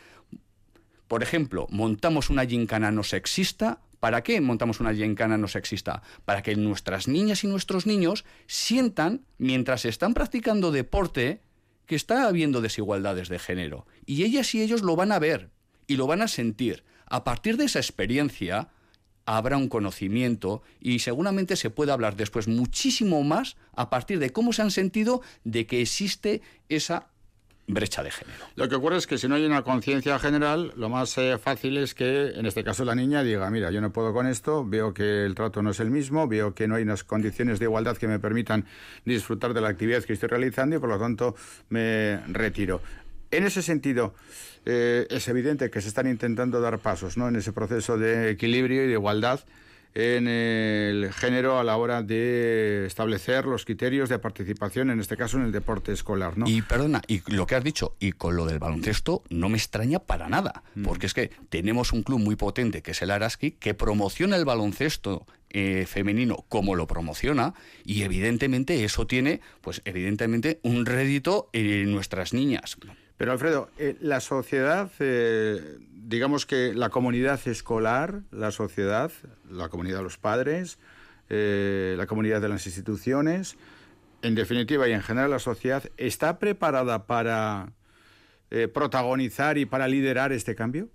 [1.08, 6.02] Por ejemplo, montamos una gincana no sexista ¿Para qué montamos una yencana no sexista?
[6.24, 11.40] Para que nuestras niñas y nuestros niños sientan, mientras están practicando deporte,
[11.86, 13.86] que está habiendo desigualdades de género.
[14.04, 15.50] Y ellas y ellos lo van a ver
[15.86, 16.84] y lo van a sentir.
[17.06, 18.68] A partir de esa experiencia
[19.24, 24.52] habrá un conocimiento y seguramente se puede hablar después muchísimo más a partir de cómo
[24.52, 27.08] se han sentido de que existe esa
[27.66, 28.44] brecha de género.
[28.54, 31.76] Lo que ocurre es que si no hay una conciencia general, lo más eh, fácil
[31.78, 34.94] es que, en este caso, la niña diga, mira, yo no puedo con esto, veo
[34.94, 37.96] que el trato no es el mismo, veo que no hay unas condiciones de igualdad
[37.96, 38.66] que me permitan
[39.04, 41.34] disfrutar de la actividad que estoy realizando y, por lo tanto,
[41.68, 42.80] me retiro.
[43.30, 44.14] En ese sentido,
[44.64, 47.28] eh, es evidente que se están intentando dar pasos ¿no?
[47.28, 49.40] en ese proceso de equilibrio y de igualdad
[49.96, 55.38] en el género a la hora de establecer los criterios de participación, en este caso
[55.38, 56.36] en el deporte escolar.
[56.36, 56.46] ¿no?
[56.46, 59.98] Y perdona, y lo que has dicho, y con lo del baloncesto, no me extraña
[59.98, 60.82] para nada, mm.
[60.82, 64.44] porque es que tenemos un club muy potente que es el Araski, que promociona el
[64.44, 71.90] baloncesto eh, femenino como lo promociona y evidentemente eso tiene, pues evidentemente un rédito en
[71.90, 72.76] nuestras niñas.
[73.16, 75.78] Pero Alfredo, eh, la sociedad, eh,
[76.08, 79.10] digamos que la comunidad escolar, la sociedad,
[79.50, 80.78] la comunidad de los padres,
[81.28, 83.56] eh, la comunidad de las instituciones,
[84.22, 87.72] en definitiva y en general la sociedad, ¿está preparada para
[88.72, 90.88] protagonizar y para liderar este cambio?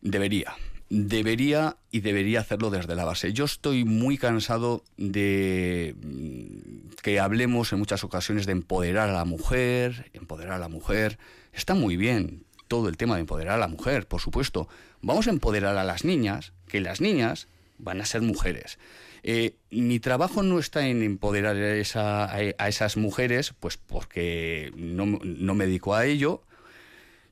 [0.00, 0.56] Debería
[0.88, 3.32] debería y debería hacerlo desde la base.
[3.32, 9.24] Yo estoy muy cansado de mm, que hablemos en muchas ocasiones de empoderar a la
[9.24, 11.18] mujer, empoderar a la mujer.
[11.52, 14.68] Está muy bien todo el tema de empoderar a la mujer, por supuesto.
[15.02, 17.48] Vamos a empoderar a las niñas, que las niñas
[17.78, 18.78] van a ser mujeres.
[19.22, 25.06] Eh, mi trabajo no está en empoderar a, esas mujeres, pues porque no,
[25.54, 26.42] me dedico a ello.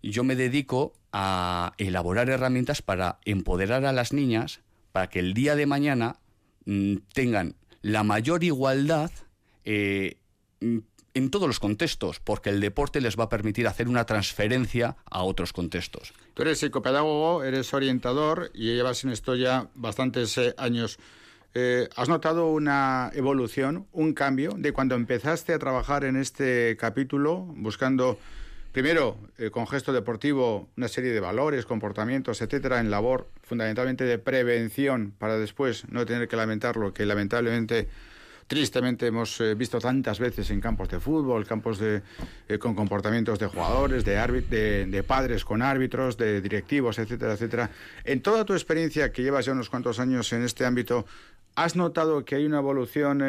[0.02, 4.60] Yo me dedico a elaborar herramientas para empoderar a las niñas
[4.92, 6.16] para que el día de mañana
[6.66, 9.10] mm, tengan la mayor igualdad
[9.64, 10.18] eh,
[11.14, 15.22] en todos los contextos, porque el deporte les va a permitir hacer una transferencia a
[15.22, 16.12] otros contextos.
[16.34, 20.98] Tú eres psicopedagogo, eres orientador y llevas en esto ya bastantes eh, años.
[21.54, 27.46] Eh, ¿Has notado una evolución, un cambio de cuando empezaste a trabajar en este capítulo,
[27.56, 28.18] buscando
[28.74, 34.18] Primero, eh, con gesto deportivo, una serie de valores, comportamientos, etcétera, en labor fundamentalmente de
[34.18, 37.86] prevención para después no tener que lamentar lo que lamentablemente
[38.46, 42.02] tristemente hemos eh, visto tantas veces en campos de fútbol, campos de,
[42.48, 47.70] eh, con comportamientos de jugadores, de, de, padres con árbitros, de directivos, etcétera, etcétera.
[48.04, 51.06] En toda tu experiencia que llevas ya unos cuantos años en este ámbito,
[51.54, 53.22] ¿has notado que hay una evolución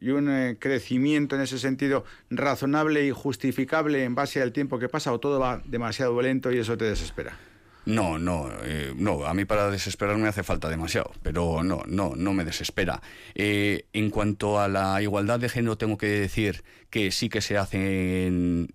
[0.00, 4.88] y un eh, crecimiento en ese sentido razonable y justificable en base al tiempo que
[4.88, 7.38] pasa o todo va demasiado lento y eso te desespera?
[7.86, 9.26] No, no, eh, no.
[9.26, 13.02] A mí para desesperarme hace falta demasiado, pero no, no, no me desespera.
[13.34, 17.58] Eh, en cuanto a la igualdad de género, tengo que decir que sí que se
[17.58, 18.68] hacen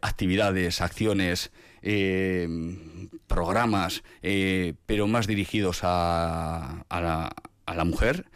[0.00, 1.50] actividades, acciones,
[3.26, 4.02] programas,
[4.86, 7.34] pero más dirigidos a, a, la,
[7.66, 8.26] a la mujer.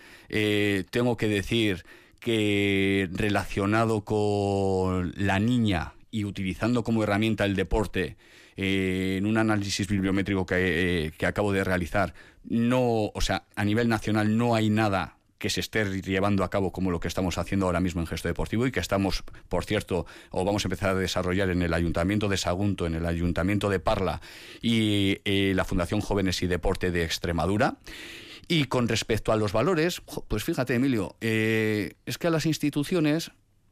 [0.90, 1.84] tengo que decir
[2.20, 8.16] que relacionado con la niña y utilizando como herramienta el deporte
[8.60, 10.56] eh, en un análisis bibliométrico que,
[11.06, 15.48] eh, que, acabo de realizar, no, o sea, a nivel nacional no hay nada que
[15.48, 18.66] se esté llevando a cabo como lo que estamos haciendo ahora mismo en gesto deportivo
[18.66, 22.36] y que estamos, por cierto, o vamos a empezar a desarrollar en el Ayuntamiento de
[22.36, 24.20] Sagunto, en el Ayuntamiento de Parla
[24.60, 27.76] y eh, la Fundación Jóvenes y Deporte de Extremadura.
[28.48, 33.30] Y con respecto a los valores, pues fíjate, Emilio, es que a las instituciones,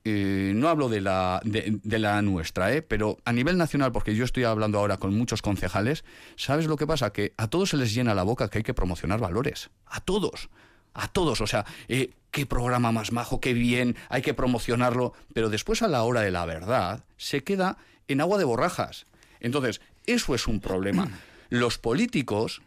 [0.09, 4.25] eh, no hablo de la, de, la nuestra, eh, pero a nivel nacional, porque yo
[4.25, 6.05] estoy hablando ahora con muchos concejales,
[6.37, 7.13] ¿sabes lo que pasa?
[7.13, 9.71] Que a todos se les llena la boca que hay que promocionar valores.
[9.85, 10.49] A todos.
[10.95, 11.41] A todos.
[11.41, 15.13] O sea, eh, qué programa más majo, qué bien, hay que promocionarlo.
[15.35, 17.77] Pero después, a la hora de la verdad, se queda
[18.07, 19.07] en agua de borrajas.
[19.41, 21.09] Entonces, eso es un problema.
[21.49, 22.63] Los políticos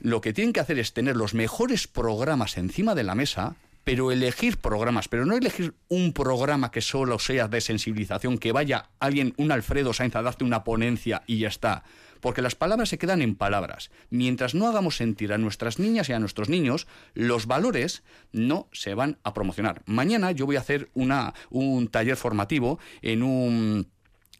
[0.00, 4.10] lo que tienen que hacer es tener los mejores programas encima de la mesa, pero
[4.10, 9.34] elegir programas, pero no elegir un programa que solo sea de sensibilización, que vaya alguien,
[9.36, 11.84] un Alfredo Sainz, a darte una ponencia y ya está.
[12.20, 13.90] Porque las palabras se quedan en palabras.
[14.08, 18.94] Mientras no hagamos sentir a nuestras niñas y a nuestros niños, los valores no se
[18.94, 19.82] van a promocionar.
[19.84, 23.88] Mañana yo voy a hacer una, un taller formativo en un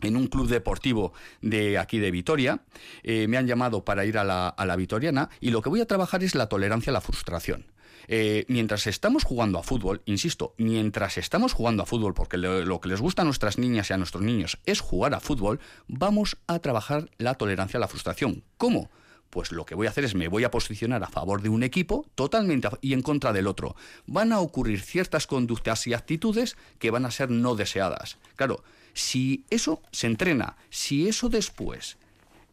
[0.00, 2.60] en un club deportivo de aquí de Vitoria.
[3.02, 5.80] Eh, me han llamado para ir a la, a la Vitoriana y lo que voy
[5.80, 7.73] a trabajar es la tolerancia a la frustración.
[8.08, 12.88] Eh, mientras estamos jugando a fútbol, insisto, mientras estamos jugando a fútbol, porque lo, que
[12.88, 16.58] les gusta a nuestras niñas y a nuestros niños es jugar a fútbol, vamos a
[16.58, 18.44] trabajar la tolerancia a la frustración.
[18.56, 18.90] ¿Cómo?
[19.30, 21.64] pues lo que voy a hacer es me voy a posicionar a favor de un
[21.64, 23.74] equipo totalmente y en contra del otro.
[24.06, 28.18] Van a ocurrir ciertas conductas y actitudes que van a ser no deseadas.
[28.36, 31.98] Claro, si eso se entrena, si eso después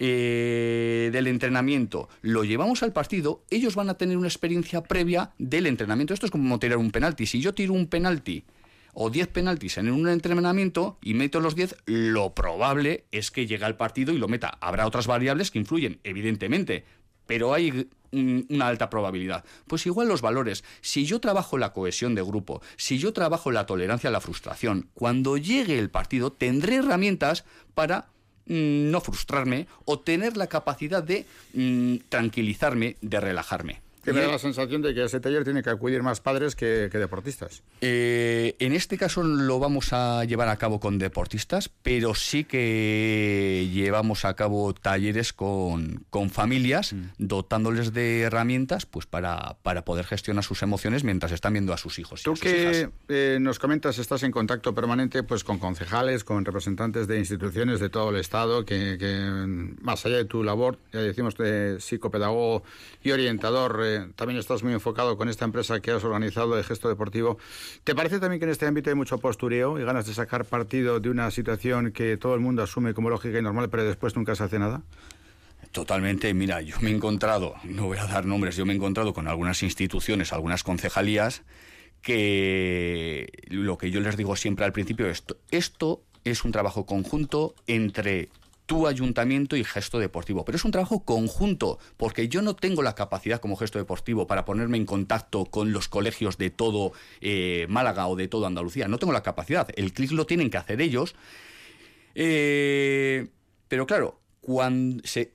[0.04, 5.68] eh, del entrenamiento lo llevamos al partido, ellos van a tener una experiencia previa del
[5.68, 6.16] entrenamiento.
[6.16, 7.28] Esto es como tirar un penalti.
[7.28, 8.44] Si yo tiro un penalti
[8.96, 13.64] o 10 penaltis en un entrenamiento y meto los 10, lo probable es que llegue
[13.64, 14.58] al partido y lo meta.
[14.60, 16.84] Habrá otras variables que influyen, evidentemente,
[17.28, 19.46] pero hay una alta probabilidad.
[19.68, 20.64] Pues igual los valores.
[20.82, 24.90] Si yo trabajo la cohesión de grupo, si yo trabajo la tolerancia a la frustración,
[24.96, 27.46] cuando llegue el partido tendré herramientas
[27.76, 28.10] para
[28.46, 33.82] no frustrarme o tener la capacidad de mm, tranquilizarme, de relajarme.
[34.04, 36.56] Que me da la sensación de que a ese taller tiene que acudir más padres
[36.56, 37.64] que, deportistas.
[37.82, 43.70] Eh, en este caso lo vamos a llevar a cabo con deportistas, pero sí que
[43.72, 47.04] llevamos a cabo talleres con, con familias, mm.
[47.18, 52.00] dotándoles de herramientas pues para, para poder gestionar sus emociones mientras están viendo a sus
[52.00, 52.24] hijos.
[52.24, 57.20] Tú que eh, nos comentas, estás en contacto permanente pues con concejales, con representantes de
[57.20, 58.98] instituciones de todo el Estado, que,
[59.82, 62.64] más allá de tu labor, ya decimos de psicopedagogo
[63.04, 63.84] y orientador,
[64.16, 67.38] también estás muy enfocado con esta empresa que has organizado de gesto deportivo.
[67.84, 71.00] ¿Te parece también que en este ámbito hay mucho postureo y ganas de sacar partido
[71.00, 74.36] de una situación que todo el mundo asume como lógica y normal, pero después nunca
[74.36, 74.82] se hace nada?
[75.72, 79.14] Totalmente, mira, yo me he encontrado, no voy a dar nombres, yo me he encontrado
[79.14, 81.44] con algunas instituciones, algunas concejalías,
[82.02, 87.56] que lo que yo les digo siempre al principio, esto, esto es un trabajo conjunto
[87.68, 88.30] entre
[88.72, 90.46] tu ayuntamiento y gesto deportivo.
[90.46, 94.46] Pero es un trabajo conjunto, porque yo no tengo la capacidad como gesto deportivo para
[94.46, 98.88] ponerme en contacto con los colegios de todo eh, Málaga o de todo Andalucía.
[98.88, 99.68] No tengo la capacidad.
[99.76, 101.16] El clic lo tienen que hacer ellos.
[102.16, 103.28] Eh,
[103.68, 105.34] pero claro, cuando se,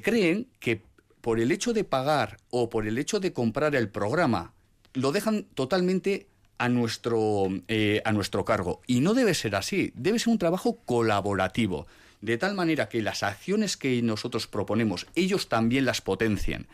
[0.00, 0.80] creen que
[1.22, 4.54] por el hecho de pagar o por el hecho de comprar el programa,
[4.94, 8.80] lo dejan totalmente a nuestro, eh, a nuestro cargo.
[8.86, 11.88] Y no debe ser así, debe ser un trabajo colaborativo
[12.22, 16.66] de tal manera que las acciones que nosotros proponemos, ellos también las potencien.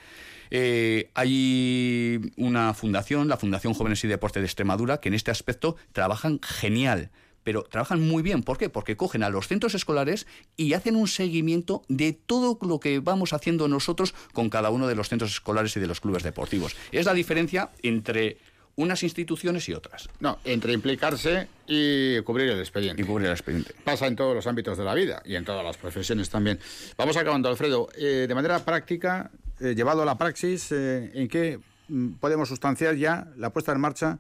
[0.50, 5.76] Eh, hay una fundación, la Fundación Jóvenes y Deporte de Extremadura, que en este aspecto
[5.92, 7.10] trabajan genial
[7.44, 8.42] pero trabajan muy bien.
[8.42, 8.68] ¿Por qué?
[8.68, 10.26] Porque cogen a los centros escolares
[10.58, 14.94] y hacen un seguimiento de todo lo que vamos haciendo nosotros con cada uno de
[14.94, 16.76] los centros escolares y de los clubes deportivos.
[16.92, 18.36] Es la diferencia entre
[18.78, 20.08] unas instituciones y otras.
[20.20, 23.02] No, entre implicarse y cubrir el expediente.
[23.02, 23.74] Y cubrir el expediente.
[23.82, 26.60] Pasa en todos los ámbitos de la vida y en todas las profesiones también.
[26.96, 27.88] Vamos acabando, Alfredo.
[27.96, 31.58] Eh, de manera práctica, eh, llevado a la praxis, eh, ¿en qué
[31.88, 34.18] mm, podemos sustanciar ya la puesta en marcha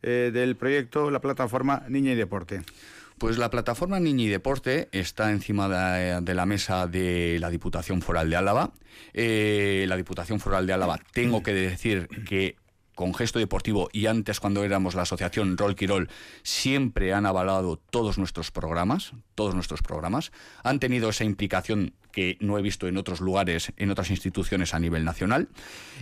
[0.00, 2.62] del proyecto, la plataforma Niña y Deporte?
[3.18, 8.30] Pues la plataforma Niña y Deporte está encima de, la mesa de la Diputación Foral
[8.30, 8.70] de Álava.
[9.12, 12.54] la Diputación Foral de Álava, tengo que decir que
[12.98, 16.10] con gesto deportivo y antes cuando éramos la asociación Rol Quirol,
[16.42, 20.32] siempre han avalado todos nuestros programas, todos nuestros programas,
[20.64, 24.80] han tenido esa implicación que no he visto en otros lugares, en otras instituciones a
[24.80, 25.48] nivel nacional.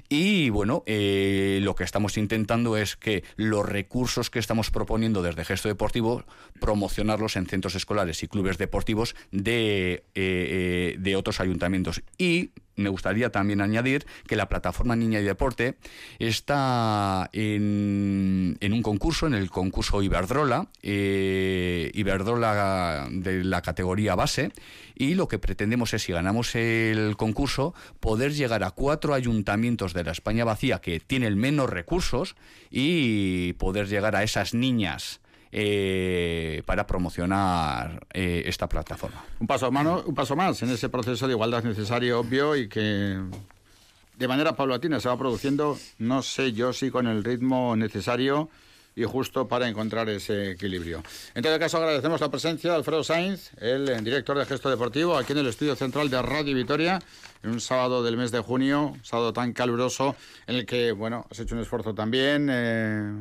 [0.08, 5.44] Y bueno, eh, lo que estamos intentando es que los recursos que estamos proponiendo desde
[5.44, 6.24] Gesto Deportivo,
[6.58, 12.00] promocionarlos en centros escolares y clubes deportivos de, eh, eh, de otros ayuntamientos.
[12.16, 15.76] Y me gustaría también añadir que la plataforma Niña y Deporte
[16.18, 24.52] está en, un concurso, en el concurso Iberdrola, Iberdrola de la categoría base,
[24.94, 30.04] y lo que pretendemos es, si ganamos el concurso, poder llegar a cuatro ayuntamientos de
[30.04, 32.36] la España vacía que tienen menos recursos
[32.70, 35.20] y poder llegar a esas niñas.
[35.52, 39.24] Eh, para promocionar eh, esta plataforma.
[39.38, 43.16] Un paso, mano, un paso más en ese proceso de igualdad necesario, obvio, y que
[44.18, 48.50] de manera paulatina se va produciendo, no sé yo si con el ritmo necesario
[48.96, 51.02] y justo para encontrar ese equilibrio.
[51.34, 55.32] En todo caso, agradecemos la presencia de Alfredo Sainz, el director de Gesto Deportivo, aquí
[55.32, 56.98] en el estudio central de Radio Vitoria,
[57.42, 60.16] en un sábado del mes de junio, sábado tan caluroso,
[60.46, 62.48] en el que, bueno, has hecho un esfuerzo también.
[62.50, 63.12] Eh,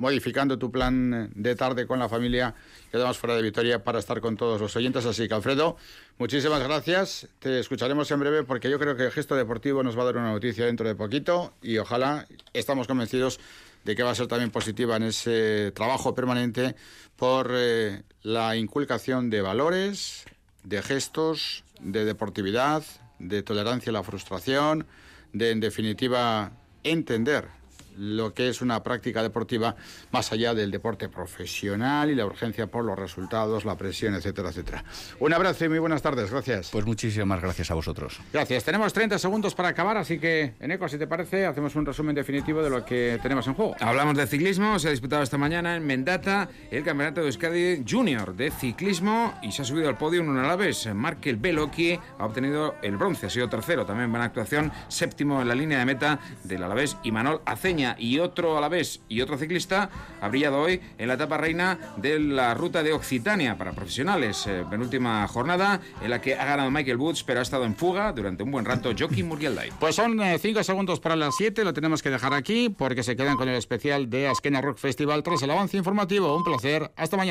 [0.00, 2.54] modificando tu plan de tarde con la familia
[2.90, 5.04] que además fuera de Vitoria para estar con todos los oyentes.
[5.04, 5.76] Así que, Alfredo,
[6.18, 7.28] muchísimas gracias.
[7.38, 10.16] Te escucharemos en breve porque yo creo que el gesto deportivo nos va a dar
[10.16, 13.40] una noticia dentro de poquito y ojalá estamos convencidos
[13.84, 16.74] de que va a ser también positiva en ese trabajo permanente
[17.16, 20.24] por eh, la inculcación de valores,
[20.64, 22.82] de gestos, de deportividad,
[23.18, 24.86] de tolerancia a la frustración,
[25.34, 26.52] de en definitiva
[26.84, 27.59] entender
[28.00, 29.76] lo que es una práctica deportiva
[30.10, 34.84] más allá del deporte profesional y la urgencia por los resultados, la presión, etcétera, etcétera.
[35.18, 36.30] Un abrazo y muy buenas tardes.
[36.30, 36.70] Gracias.
[36.70, 38.20] Pues muchísimas gracias a vosotros.
[38.32, 38.64] Gracias.
[38.64, 42.62] Tenemos 30 segundos para acabar, así que, Eneco, si te parece, hacemos un resumen definitivo
[42.62, 43.76] de lo que tenemos en juego.
[43.80, 44.78] Hablamos de ciclismo.
[44.78, 49.52] Se ha disputado esta mañana en Mendata el Campeonato de Euskadi Junior de Ciclismo y
[49.52, 50.88] se ha subido al podio un Alavés.
[50.94, 53.84] Markel Beloki ha obtenido el bronce, ha sido tercero.
[53.84, 57.89] También buena actuación, séptimo en la línea de meta del Alavés y Manol Aceña.
[57.98, 62.54] Y otro Alavés y otro ciclista ha brillado hoy en la etapa reina de la
[62.54, 64.46] ruta de Occitania para profesionales.
[64.46, 68.12] Eh, penúltima jornada en la que ha ganado Michael Woods, pero ha estado en fuga
[68.12, 69.70] durante un buen rato Joaquín Murgielday.
[69.78, 73.16] Pues son eh, cinco segundos para las siete, lo tenemos que dejar aquí porque se
[73.16, 76.36] quedan con el especial de Askena Rock Festival tras el avance informativo.
[76.36, 77.30] Un placer, hasta mañana.